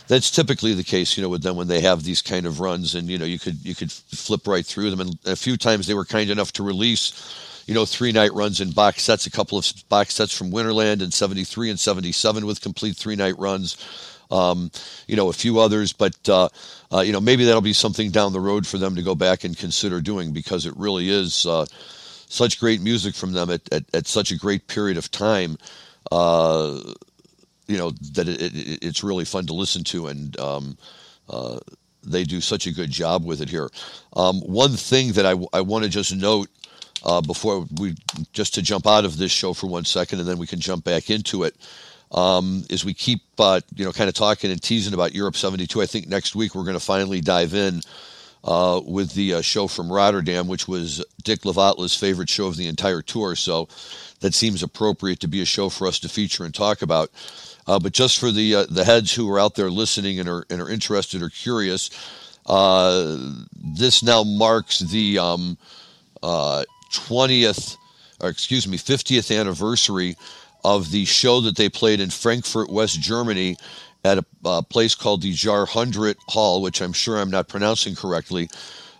[0.07, 2.95] that's typically the case, you know, with them when they have these kind of runs,
[2.95, 5.01] and you know, you could you could flip right through them.
[5.01, 8.61] And a few times they were kind enough to release, you know, three night runs
[8.61, 9.25] in box sets.
[9.25, 13.37] A couple of box sets from Winterland in '73 and '77 with complete three night
[13.39, 13.77] runs.
[14.31, 14.71] Um,
[15.07, 16.49] you know, a few others, but uh,
[16.91, 19.43] uh, you know, maybe that'll be something down the road for them to go back
[19.43, 21.65] and consider doing because it really is uh,
[22.27, 25.57] such great music from them at, at, at, such a great period of time.
[26.11, 26.79] Uh,
[27.67, 30.77] you know that it, it, it's really fun to listen to, and um,
[31.29, 31.59] uh,
[32.03, 33.69] they do such a good job with it here.
[34.13, 36.49] Um, one thing that I, I want to just note
[37.03, 37.95] uh, before we
[38.33, 40.83] just to jump out of this show for one second, and then we can jump
[40.83, 41.55] back into it.
[42.11, 45.81] Um, is we keep uh, you know kind of talking and teasing about Europe '72.
[45.81, 47.81] I think next week we're going to finally dive in.
[48.47, 52.67] Uh, with the uh, show from Rotterdam, which was Dick Latvala's favorite show of the
[52.67, 53.35] entire tour.
[53.35, 53.67] So
[54.19, 57.09] that seems appropriate to be a show for us to feature and talk about.
[57.67, 60.45] Uh, but just for the uh, the heads who are out there listening and are
[60.49, 61.89] and are interested or curious,
[62.45, 63.17] uh,
[63.55, 65.57] this now marks the um,
[66.21, 70.15] 20th, uh, or excuse me, 50th anniversary
[70.63, 73.57] of the show that they played in Frankfurt, West Germany,
[74.03, 78.49] at a, a place called the Jahrhundert Hall, which I'm sure I'm not pronouncing correctly,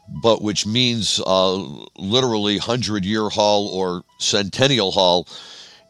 [0.08, 1.56] but which means uh,
[1.98, 5.28] literally hundred year hall or centennial hall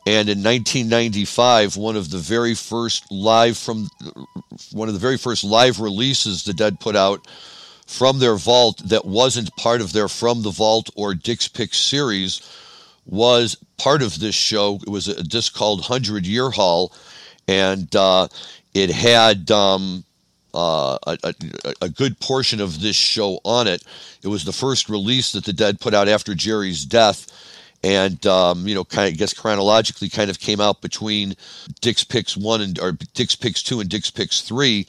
[0.08, 3.90] and in 1995, one of the very first live from
[4.72, 7.28] one of the very first live releases the Dead put out
[7.88, 12.42] from their vault that wasn't part of their From the Vault or Dick's Pick series
[13.08, 14.80] was part of this show.
[14.84, 16.92] It was a disc called Hundred Year Hall,
[17.48, 18.28] and uh,
[18.76, 20.04] it had um,
[20.54, 21.34] uh, a, a,
[21.82, 23.84] a, good portion of this show on it.
[24.24, 27.28] It was the first release that the Dead put out after Jerry's death
[27.86, 31.36] and um, you know, kind of I guess chronologically, kind of came out between
[31.82, 34.88] Dick's Picks one and or Dick's Picks two and Dick's Picks three.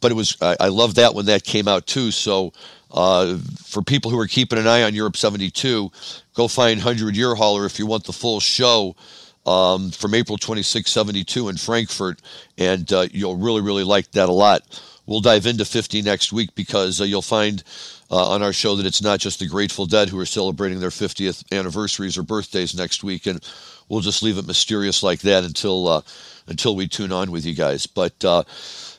[0.00, 2.10] But it was I, I love that when that came out too.
[2.10, 2.54] So
[2.90, 5.92] uh, for people who are keeping an eye on Europe '72,
[6.32, 8.96] go find Hundred Year Hauler if you want the full show.
[9.44, 12.22] Um, from April 26, 72 in Frankfurt,
[12.58, 14.62] and uh, you'll really, really like that a lot.
[15.04, 17.64] We'll dive into 50 next week because uh, you'll find
[18.12, 20.90] uh, on our show that it's not just the Grateful Dead who are celebrating their
[20.90, 23.42] 50th anniversaries or birthdays next week, and
[23.88, 26.02] we'll just leave it mysterious like that until uh,
[26.46, 27.86] until we tune on with you guys.
[27.86, 28.44] But uh,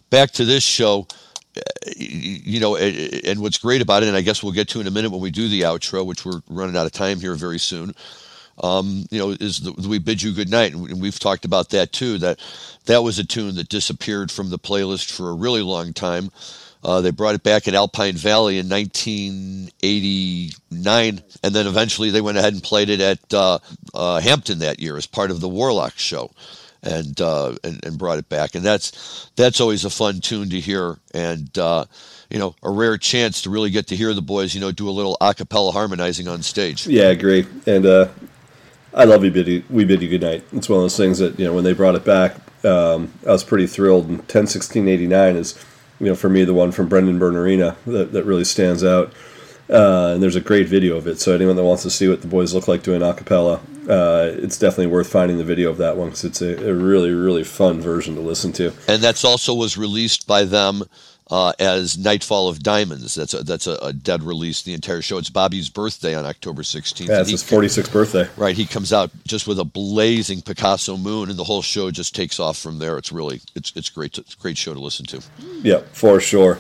[0.10, 1.08] back to this show,
[1.96, 4.92] you know, and what's great about it, and I guess we'll get to in a
[4.92, 7.94] minute when we do the outro, which we're running out of time here very soon.
[8.62, 11.92] Um, you know, is the, we bid you good night, and we've talked about that
[11.92, 12.18] too.
[12.18, 12.40] That
[12.86, 16.32] that was a tune that disappeared from the playlist for a really long time.
[16.84, 22.38] Uh, they brought it back in Alpine Valley in 1989, and then eventually they went
[22.38, 23.60] ahead and played it at uh,
[23.94, 26.32] uh, Hampton that year as part of the Warlock show,
[26.82, 28.56] and, uh, and, and brought it back.
[28.56, 31.86] And that's that's always a fun tune to hear, and uh,
[32.30, 34.90] you know a rare chance to really get to hear the boys, you know, do
[34.90, 36.86] a little a cappella harmonizing on stage.
[36.86, 38.10] Yeah, I agree, and uh,
[38.94, 40.44] I love you, we bid you good night.
[40.52, 43.32] It's one of those things that you know when they brought it back, um, I
[43.32, 44.08] was pretty thrilled.
[44.08, 45.66] And 10 16 89 is
[46.00, 49.14] you know, for me, the one from Brendan Byrne Arena that, that really stands out.
[49.70, 51.20] Uh, and there's a great video of it.
[51.20, 54.32] So anyone that wants to see what the boys look like doing a cappella, uh,
[54.34, 57.44] it's definitely worth finding the video of that one because it's a, a, really, really
[57.44, 58.74] fun version to listen to.
[58.88, 60.84] And that's also was released by them
[61.30, 63.16] uh, as Nightfall of Diamonds.
[63.16, 64.62] That's a, that's a, a, dead release.
[64.62, 65.18] The entire show.
[65.18, 67.08] It's Bobby's birthday on October 16th.
[67.08, 68.30] Yeah, it's his 46th birthday.
[68.36, 68.56] Right.
[68.56, 72.40] He comes out just with a blazing Picasso moon, and the whole show just takes
[72.40, 72.98] off from there.
[72.98, 74.14] It's really it's it's great.
[74.14, 75.22] To, it's a great show to listen to.
[75.62, 76.60] Yeah, for sure.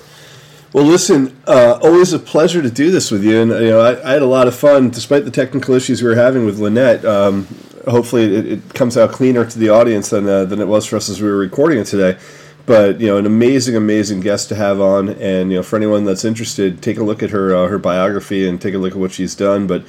[0.72, 4.10] Well, listen, uh, always a pleasure to do this with you, and you know I,
[4.10, 7.06] I, had a lot of fun despite the technical issues we were having with Lynette.
[7.06, 7.48] Um,
[7.88, 10.96] hopefully, it, it, comes out cleaner to the audience than uh, than it was for
[10.96, 12.18] us as we were recording it today
[12.66, 16.06] but you know an amazing amazing guest to have on and you know for anyone
[16.06, 19.00] that's interested take a look at her uh, her biography and take a look at
[19.00, 19.84] what she's done but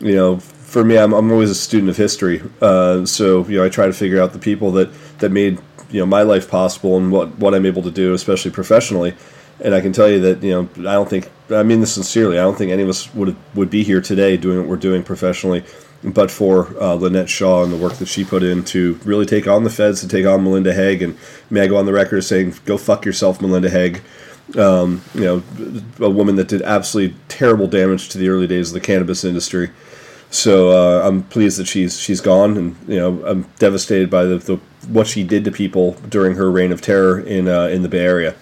[0.00, 2.42] you know for me, I'm, I'm always a student of history.
[2.60, 5.58] Uh, so you know, I try to figure out the people that that made
[5.90, 9.14] you know my life possible and what what I'm able to do, especially professionally.
[9.60, 12.38] And I can tell you that you know I don't think I mean this sincerely.
[12.38, 15.02] I don't think any of us would would be here today doing what we're doing
[15.02, 15.64] professionally,
[16.04, 19.46] but for uh, Lynette Shaw and the work that she put in to really take
[19.46, 21.16] on the feds, to take on Melinda Haag, and
[21.50, 24.00] may I go on the record saying, "Go fuck yourself, Melinda Haag."
[24.56, 25.42] Um, you know,
[26.00, 29.70] a woman that did absolutely terrible damage to the early days of the cannabis industry.
[30.30, 34.38] So uh, I'm pleased that she's she's gone, and you know I'm devastated by the,
[34.38, 34.56] the
[34.88, 38.04] what she did to people during her reign of terror in uh, in the Bay
[38.04, 38.34] Area.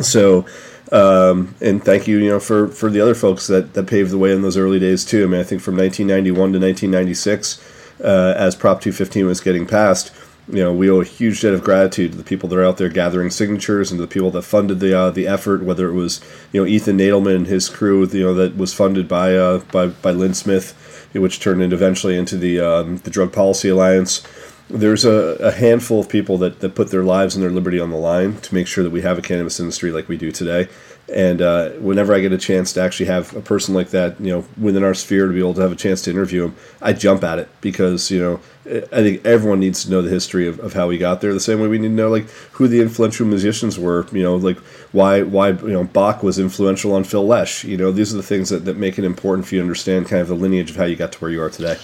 [0.00, 0.46] So,
[0.92, 4.18] um, and thank you, you know, for, for the other folks that, that paved the
[4.18, 5.24] way in those early days too.
[5.24, 7.62] I mean, I think from 1991 to 1996,
[8.02, 10.12] uh, as Prop 215 was getting passed,
[10.52, 12.76] you know, we owe a huge debt of gratitude to the people that are out
[12.76, 15.62] there gathering signatures and to the people that funded the uh, the effort.
[15.62, 16.20] Whether it was
[16.52, 19.88] you know Ethan Nadelmann and his crew, you know, that was funded by uh, by
[19.88, 20.74] by Lindesmith,
[21.14, 24.26] which turned into eventually into the um, the Drug Policy Alliance.
[24.70, 27.90] There's a, a handful of people that, that put their lives and their liberty on
[27.90, 30.68] the line to make sure that we have a cannabis industry like we do today.
[31.12, 34.30] And uh, whenever I get a chance to actually have a person like that, you
[34.30, 36.92] know, within our sphere to be able to have a chance to interview him, I
[36.92, 40.60] jump at it because you know I think everyone needs to know the history of,
[40.60, 41.32] of how we got there.
[41.32, 44.06] The same way we need to know like who the influential musicians were.
[44.12, 44.58] You know, like
[44.92, 47.64] why why you know Bach was influential on Phil Lesh.
[47.64, 50.06] You know, these are the things that, that make it important for you to understand
[50.06, 51.76] kind of the lineage of how you got to where you are today.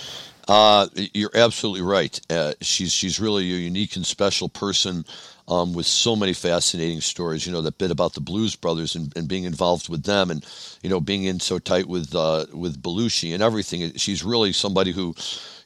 [0.49, 2.21] Uh, you're absolutely right.
[2.31, 5.05] Uh, she's she's really a unique and special person
[5.49, 7.47] um, with so many fascinating stories.
[7.47, 10.47] You know that bit about the Blues Brothers and, and being involved with them, and
[10.83, 13.93] you know being in so tight with uh, with Belushi and everything.
[13.95, 15.17] She's really somebody who,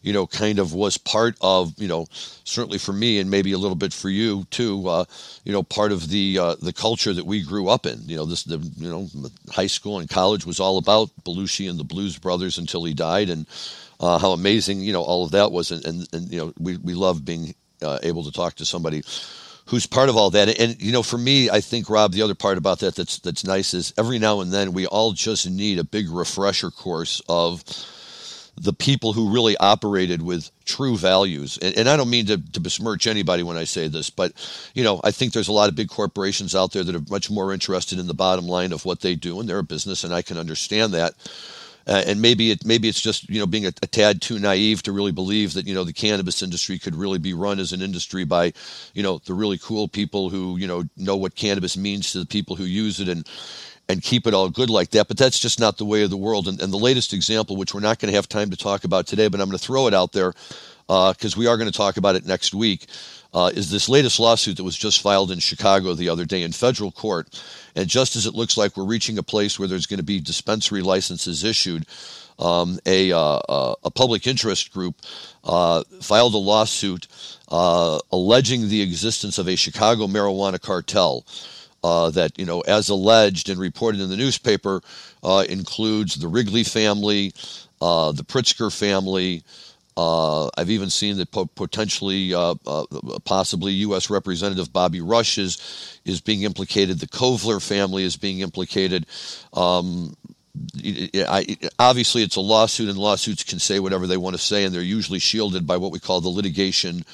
[0.00, 2.06] you know, kind of was part of you know
[2.44, 4.88] certainly for me and maybe a little bit for you too.
[4.88, 5.04] Uh,
[5.44, 8.00] you know, part of the uh, the culture that we grew up in.
[8.06, 9.08] You know, this the you know
[9.50, 13.28] high school and college was all about Belushi and the Blues Brothers until he died
[13.28, 13.46] and
[14.00, 16.76] uh, how amazing you know all of that was, and, and, and you know we
[16.78, 19.02] we love being uh, able to talk to somebody
[19.66, 20.58] who's part of all that.
[20.58, 23.44] And you know, for me, I think Rob, the other part about that that's that's
[23.44, 27.62] nice is every now and then we all just need a big refresher course of
[28.56, 31.56] the people who really operated with true values.
[31.62, 34.32] And, and I don't mean to, to besmirch anybody when I say this, but
[34.74, 37.30] you know, I think there's a lot of big corporations out there that are much
[37.30, 40.12] more interested in the bottom line of what they do, and they're a business, and
[40.12, 41.14] I can understand that.
[41.86, 44.82] Uh, and maybe it maybe it's just you know being a, a, tad too naive
[44.82, 47.80] to really believe that you know the cannabis industry could really be run as an
[47.80, 48.52] industry by
[48.94, 52.26] you know the really cool people who you know know what cannabis means to the
[52.26, 53.26] people who use it and
[53.88, 55.08] and keep it all good like that.
[55.08, 56.46] But that's just not the way of the world.
[56.46, 59.08] And, and the latest example, which we're not going to have time to talk about
[59.08, 60.32] today, but I'm going to throw it out there
[60.86, 62.86] because uh, we are going to talk about it next week
[63.32, 66.52] uh, is this latest lawsuit that was just filed in Chicago the other day in
[66.52, 67.42] federal court.
[67.74, 70.20] And just as it looks like we're reaching a place where there's going to be
[70.20, 71.86] dispensary licenses issued,
[72.38, 74.96] um, a, uh, a public interest group
[75.44, 77.06] uh, filed a lawsuit
[77.48, 81.24] uh, alleging the existence of a Chicago marijuana cartel.
[81.82, 84.82] Uh, that you know, as alleged and reported in the newspaper,
[85.22, 87.32] uh, includes the Wrigley family,
[87.80, 89.42] uh, the Pritzker family,
[90.00, 92.84] uh, I've even seen that po- potentially, uh, uh,
[93.26, 94.08] possibly U.S.
[94.08, 97.00] Representative Bobby Rush is is being implicated.
[97.00, 99.04] The Kovler family is being implicated.
[99.52, 100.16] Um,
[101.14, 104.74] I, obviously, it's a lawsuit, and lawsuits can say whatever they want to say, and
[104.74, 107.04] they're usually shielded by what we call the litigation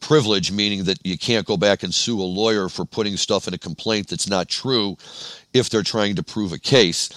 [0.00, 3.54] privilege, meaning that you can't go back and sue a lawyer for putting stuff in
[3.54, 4.96] a complaint that's not true
[5.54, 7.08] if they're trying to prove a case.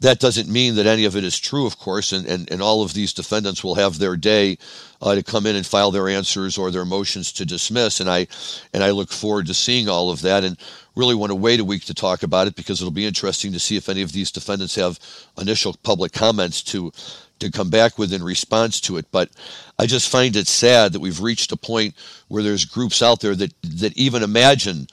[0.00, 2.82] That doesn't mean that any of it is true, of course, and, and, and all
[2.82, 4.58] of these defendants will have their day
[5.00, 8.00] uh, to come in and file their answers or their motions to dismiss.
[8.00, 8.26] And I
[8.72, 10.58] and I look forward to seeing all of that and
[10.96, 13.60] really want to wait a week to talk about it because it'll be interesting to
[13.60, 14.98] see if any of these defendants have
[15.38, 16.92] initial public comments to
[17.40, 19.06] to come back with in response to it.
[19.10, 19.30] But
[19.78, 21.94] I just find it sad that we've reached a point
[22.28, 24.86] where there's groups out there that that even imagine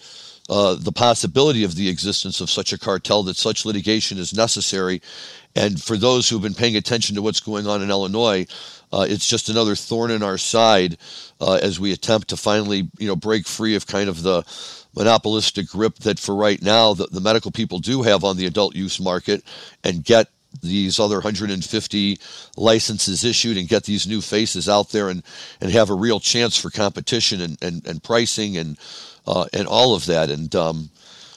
[0.52, 5.02] uh, the possibility of the existence of such a cartel, that such litigation is necessary.
[5.56, 8.46] And for those who've been paying attention to what's going on in Illinois,
[8.92, 10.98] uh, it's just another thorn in our side
[11.40, 14.44] uh, as we attempt to finally, you know, break free of kind of the
[14.94, 18.76] monopolistic grip that for right now the, the medical people do have on the adult
[18.76, 19.42] use market
[19.86, 20.28] and get
[20.62, 22.20] these other 150
[22.58, 25.24] licenses issued and get these new faces out there and,
[25.62, 28.78] and have a real chance for competition and, and, and pricing and
[29.28, 30.30] uh, and all of that.
[30.30, 30.90] And um,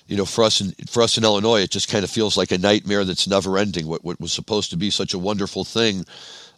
[0.07, 2.53] you know, for us in for us in Illinois, it just kind of feels like
[2.53, 3.87] a nightmare that's never ending.
[3.87, 6.05] What what was supposed to be such a wonderful thing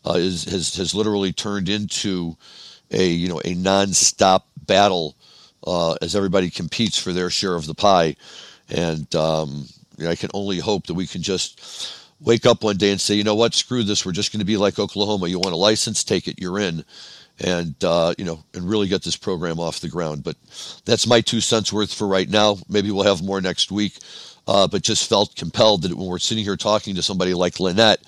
[0.07, 2.37] uh, is has has literally turned into
[2.91, 5.17] a you know a nonstop battle
[5.67, 8.17] uh, as everybody competes for their share of the pie.
[8.69, 9.67] And um,
[9.97, 13.01] you know, I can only hope that we can just wake up one day and
[13.01, 15.29] say, you know what, screw this, we're just going to be like Oklahoma.
[15.29, 16.85] You want a license, take it, you're in,
[17.41, 20.25] and uh, you know, and really get this program off the ground.
[20.25, 20.37] But
[20.85, 22.57] that's my two cents worth for right now.
[22.69, 23.99] Maybe we'll have more next week.
[24.49, 28.01] Uh, but just felt compelled that when we're sitting here talking to somebody like Lynette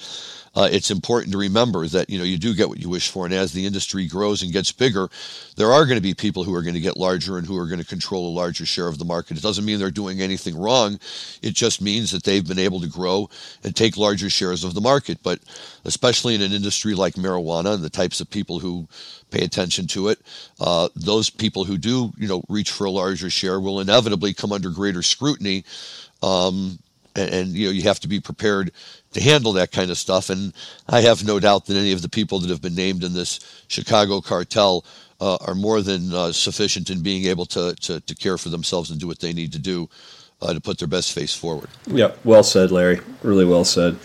[0.58, 3.24] uh, it's important to remember that you know you do get what you wish for,
[3.24, 5.08] and as the industry grows and gets bigger,
[5.54, 7.68] there are going to be people who are going to get larger and who are
[7.68, 9.36] going to control a larger share of the market.
[9.36, 10.98] It doesn't mean they're doing anything wrong;
[11.42, 13.30] it just means that they've been able to grow
[13.62, 15.22] and take larger shares of the market.
[15.22, 15.38] But
[15.84, 18.88] especially in an industry like marijuana and the types of people who
[19.30, 20.18] pay attention to it,
[20.58, 24.50] uh, those people who do you know reach for a larger share will inevitably come
[24.50, 25.62] under greater scrutiny.
[26.20, 26.80] Um,
[27.14, 28.72] and, and, you know you have to be prepared
[29.12, 30.30] to handle that kind of stuff.
[30.30, 30.52] And
[30.88, 33.64] I have no doubt that any of the people that have been named in this
[33.68, 34.84] Chicago cartel
[35.20, 38.90] uh, are more than uh, sufficient in being able to, to, to, care for themselves
[38.90, 39.88] and do what they need to do
[40.40, 41.68] uh, to put their best face forward.
[41.86, 43.00] Yeah, well said, Larry.
[43.22, 43.98] Really well said.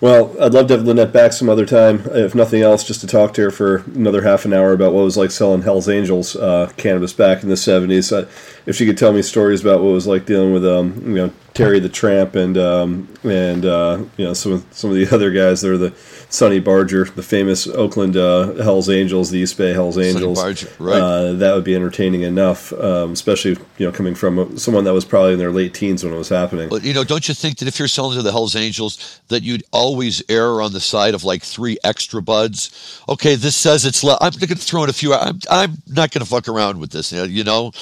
[0.00, 3.06] Well, I'd love to have Lynette back some other time, if nothing else, just to
[3.06, 5.90] talk to her for another half an hour about what it was like selling Hell's
[5.90, 8.10] Angels uh, cannabis back in the 70s.
[8.10, 8.26] Uh,
[8.64, 11.14] if she could tell me stories about what it was like dealing with, um, you
[11.14, 15.08] know, Terry the Tramp and um, and uh, you know some of, some of the
[15.14, 15.60] other guys.
[15.60, 15.94] They're the
[16.28, 20.40] Sonny Barger, the famous Oakland uh, Hell's Angels, the East Bay Hell's Angels.
[20.40, 21.00] Barger, right.
[21.00, 25.04] Uh, that would be entertaining enough, um, especially you know coming from someone that was
[25.04, 26.68] probably in their late teens when it was happening.
[26.68, 29.42] But you know, don't you think that if you're selling to the Hell's Angels, that
[29.42, 33.02] you'd always err on the side of like three extra buds?
[33.08, 34.04] Okay, this says it's.
[34.04, 35.14] Le- I'm going to throw in a few.
[35.14, 37.12] I'm I'm not going to fuck around with this.
[37.12, 37.72] You know,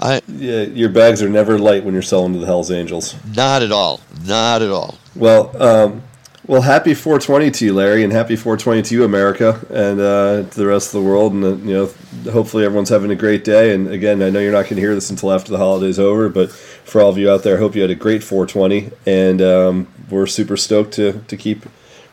[0.00, 3.16] I, yeah, your bags are never light when you're selling to the Hell's Angels.
[3.34, 4.00] Not at all.
[4.24, 4.96] Not at all.
[5.16, 6.02] Well, um,
[6.46, 10.56] well, happy 420 to you, Larry, and happy 420 to you, America, and uh, to
[10.56, 11.34] the rest of the world.
[11.34, 13.74] And uh, you know, hopefully everyone's having a great day.
[13.74, 16.30] And again, I know you're not going to hear this until after the holidays over,
[16.30, 19.42] but for all of you out there, I hope you had a great 420, and
[19.42, 21.66] um, we're super stoked to to keep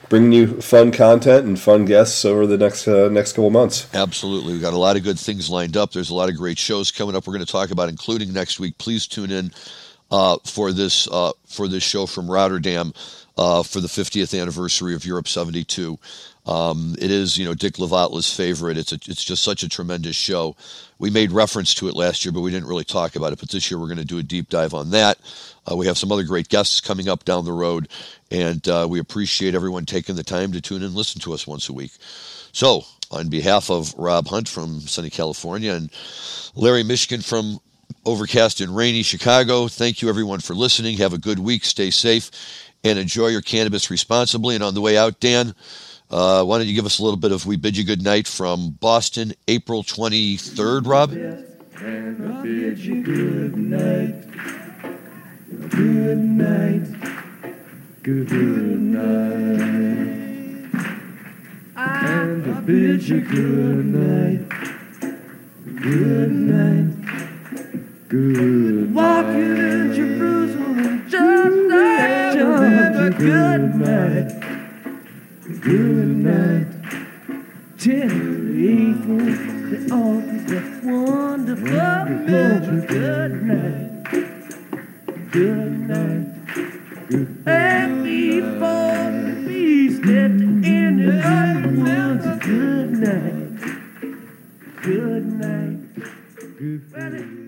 [0.09, 3.87] bringing you fun content and fun guests over the next uh, next couple months.
[3.93, 5.91] Absolutely, we've got a lot of good things lined up.
[5.91, 7.27] There's a lot of great shows coming up.
[7.27, 8.77] We're going to talk about, including next week.
[8.77, 9.51] Please tune in
[10.11, 12.93] uh, for this uh, for this show from Rotterdam
[13.37, 15.97] uh, for the 50th anniversary of Europe 72.
[16.45, 18.77] Um, it is, you know, Dick Latvala's favorite.
[18.77, 20.55] It's a, it's just such a tremendous show.
[20.99, 23.39] We made reference to it last year, but we didn't really talk about it.
[23.39, 25.17] But this year we're going to do a deep dive on that.
[25.69, 27.87] Uh, we have some other great guests coming up down the road,
[28.29, 31.47] and uh, we appreciate everyone taking the time to tune in and listen to us
[31.47, 31.91] once a week.
[32.51, 35.89] So, on behalf of Rob Hunt from sunny California and
[36.55, 37.59] Larry Mishkin from
[38.05, 40.97] overcast and rainy Chicago, thank you everyone for listening.
[40.97, 41.65] Have a good week.
[41.65, 42.31] Stay safe
[42.83, 44.55] and enjoy your cannabis responsibly.
[44.55, 45.55] And on the way out, Dan,
[46.09, 48.27] uh, why don't you give us a little bit of We Bid You Good Night
[48.27, 51.11] from Boston, April 23rd, Rob?
[51.11, 54.15] And bid you good night.
[55.69, 56.87] Good night.
[58.03, 59.05] Good night.
[61.75, 64.49] And I bid you good night.
[65.81, 66.95] Good night.
[68.07, 74.54] Good Walking in Jerusalem just a good night.
[75.65, 76.67] Good night.
[77.79, 79.17] Terrible.
[79.17, 81.65] The office is wonderful.
[81.65, 84.03] Good night.
[85.31, 86.27] Good night.
[87.09, 88.93] Good Happy for
[89.25, 91.15] the beast at the end of
[91.63, 92.41] the world.
[92.41, 93.57] Good night.
[94.83, 95.79] Good night.
[96.59, 97.44] Good night.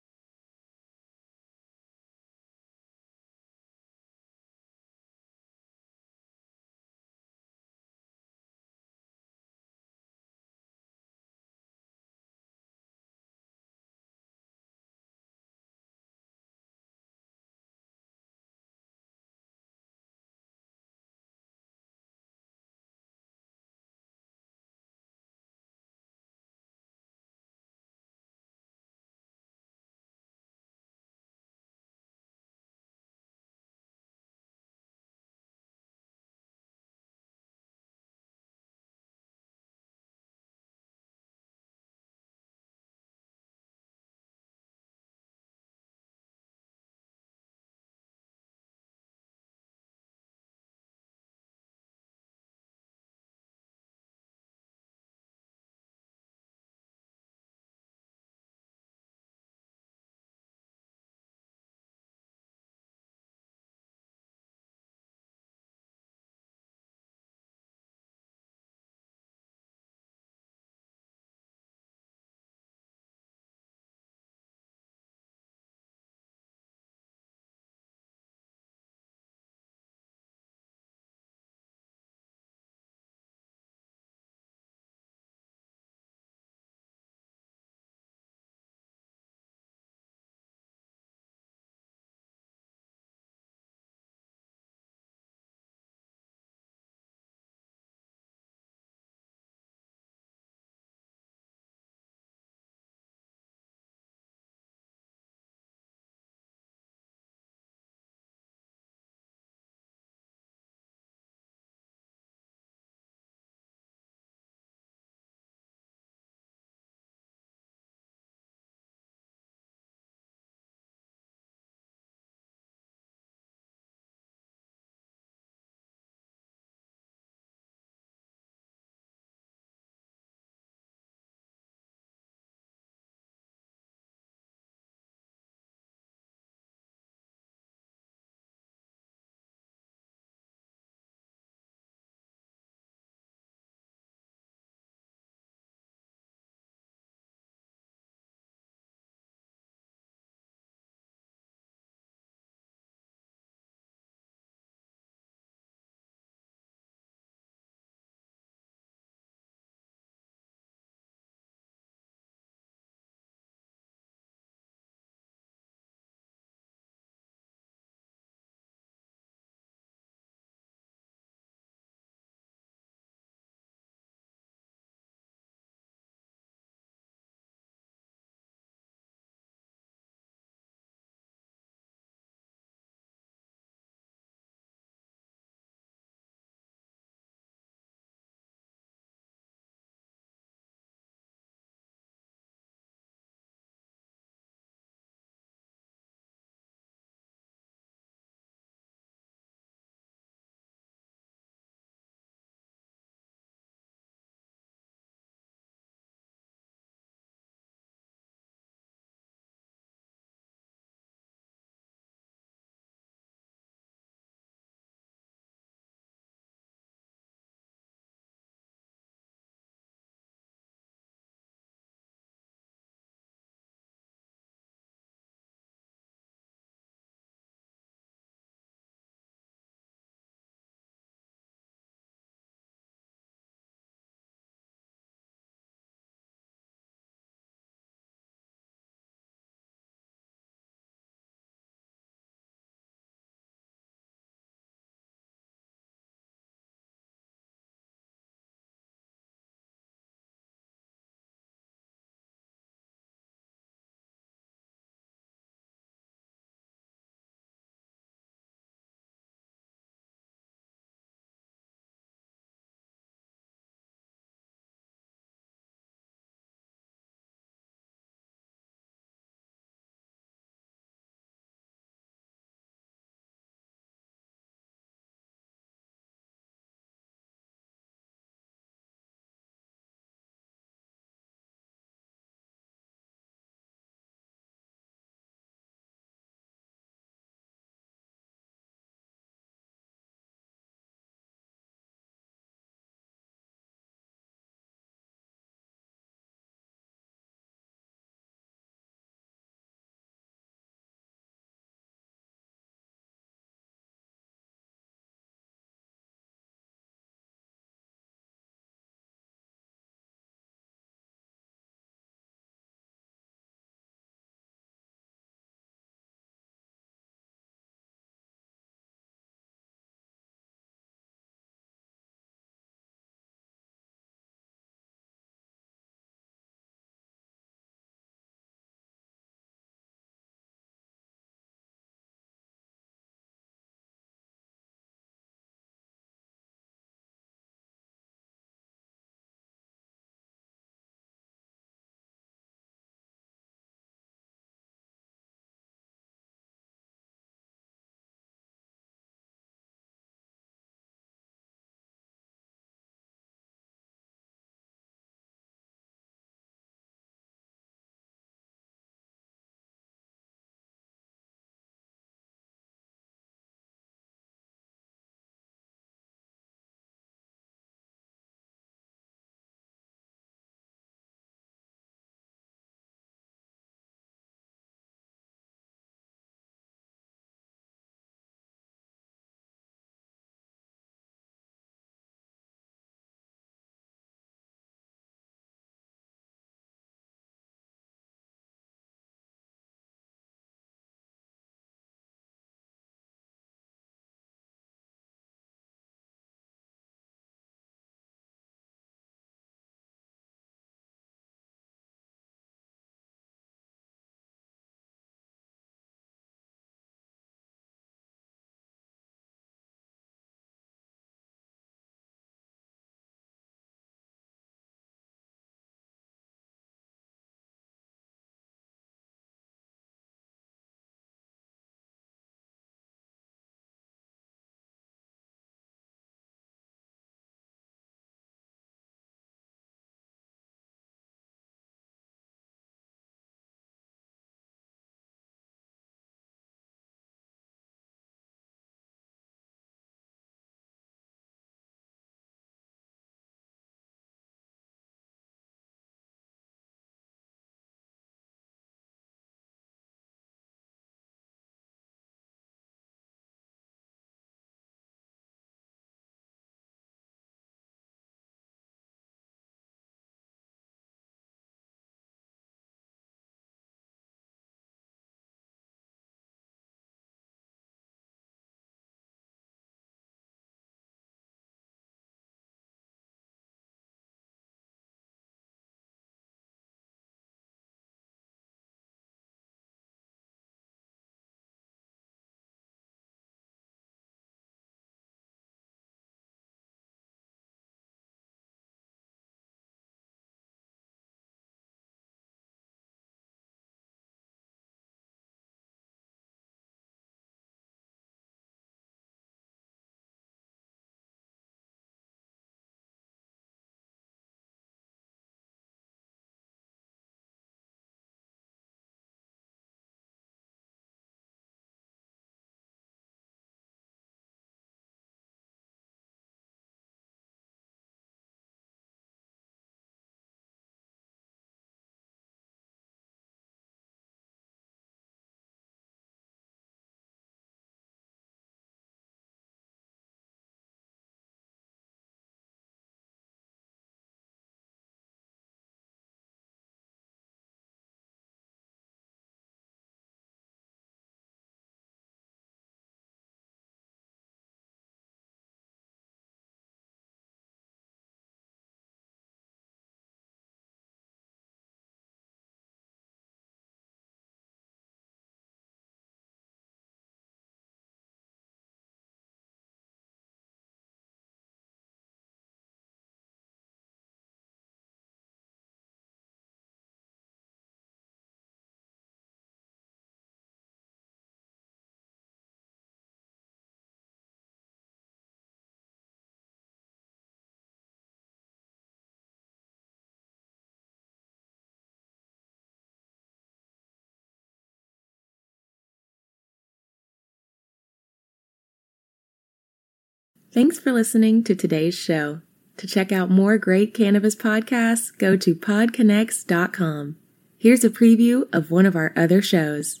[590.56, 592.40] Thanks for listening to today's show.
[592.78, 597.16] To check out more great cannabis podcasts, go to podconnects.com.
[597.58, 600.00] Here's a preview of one of our other shows.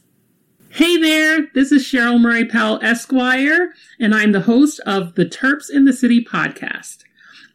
[0.70, 5.68] Hey there, this is Cheryl Murray Powell Esquire, and I'm the host of the Terps
[5.68, 7.00] in the City podcast.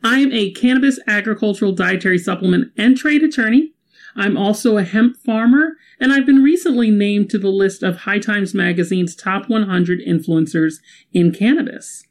[0.03, 3.73] I'm a cannabis agricultural dietary supplement and trade attorney.
[4.15, 8.19] I'm also a hemp farmer, and I've been recently named to the list of High
[8.19, 10.75] Times Magazine's top 100 influencers
[11.11, 12.03] in cannabis.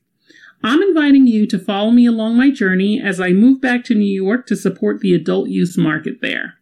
[0.62, 4.04] I'm inviting you to follow me along my journey as I move back to New
[4.04, 6.54] York to support the adult use market there.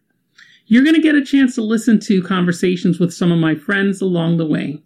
[0.67, 4.01] You're going to get a chance to listen to conversations with some of my friends
[4.01, 4.81] along the way.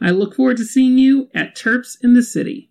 [0.00, 2.69] I look forward to seeing you at Terps in the City.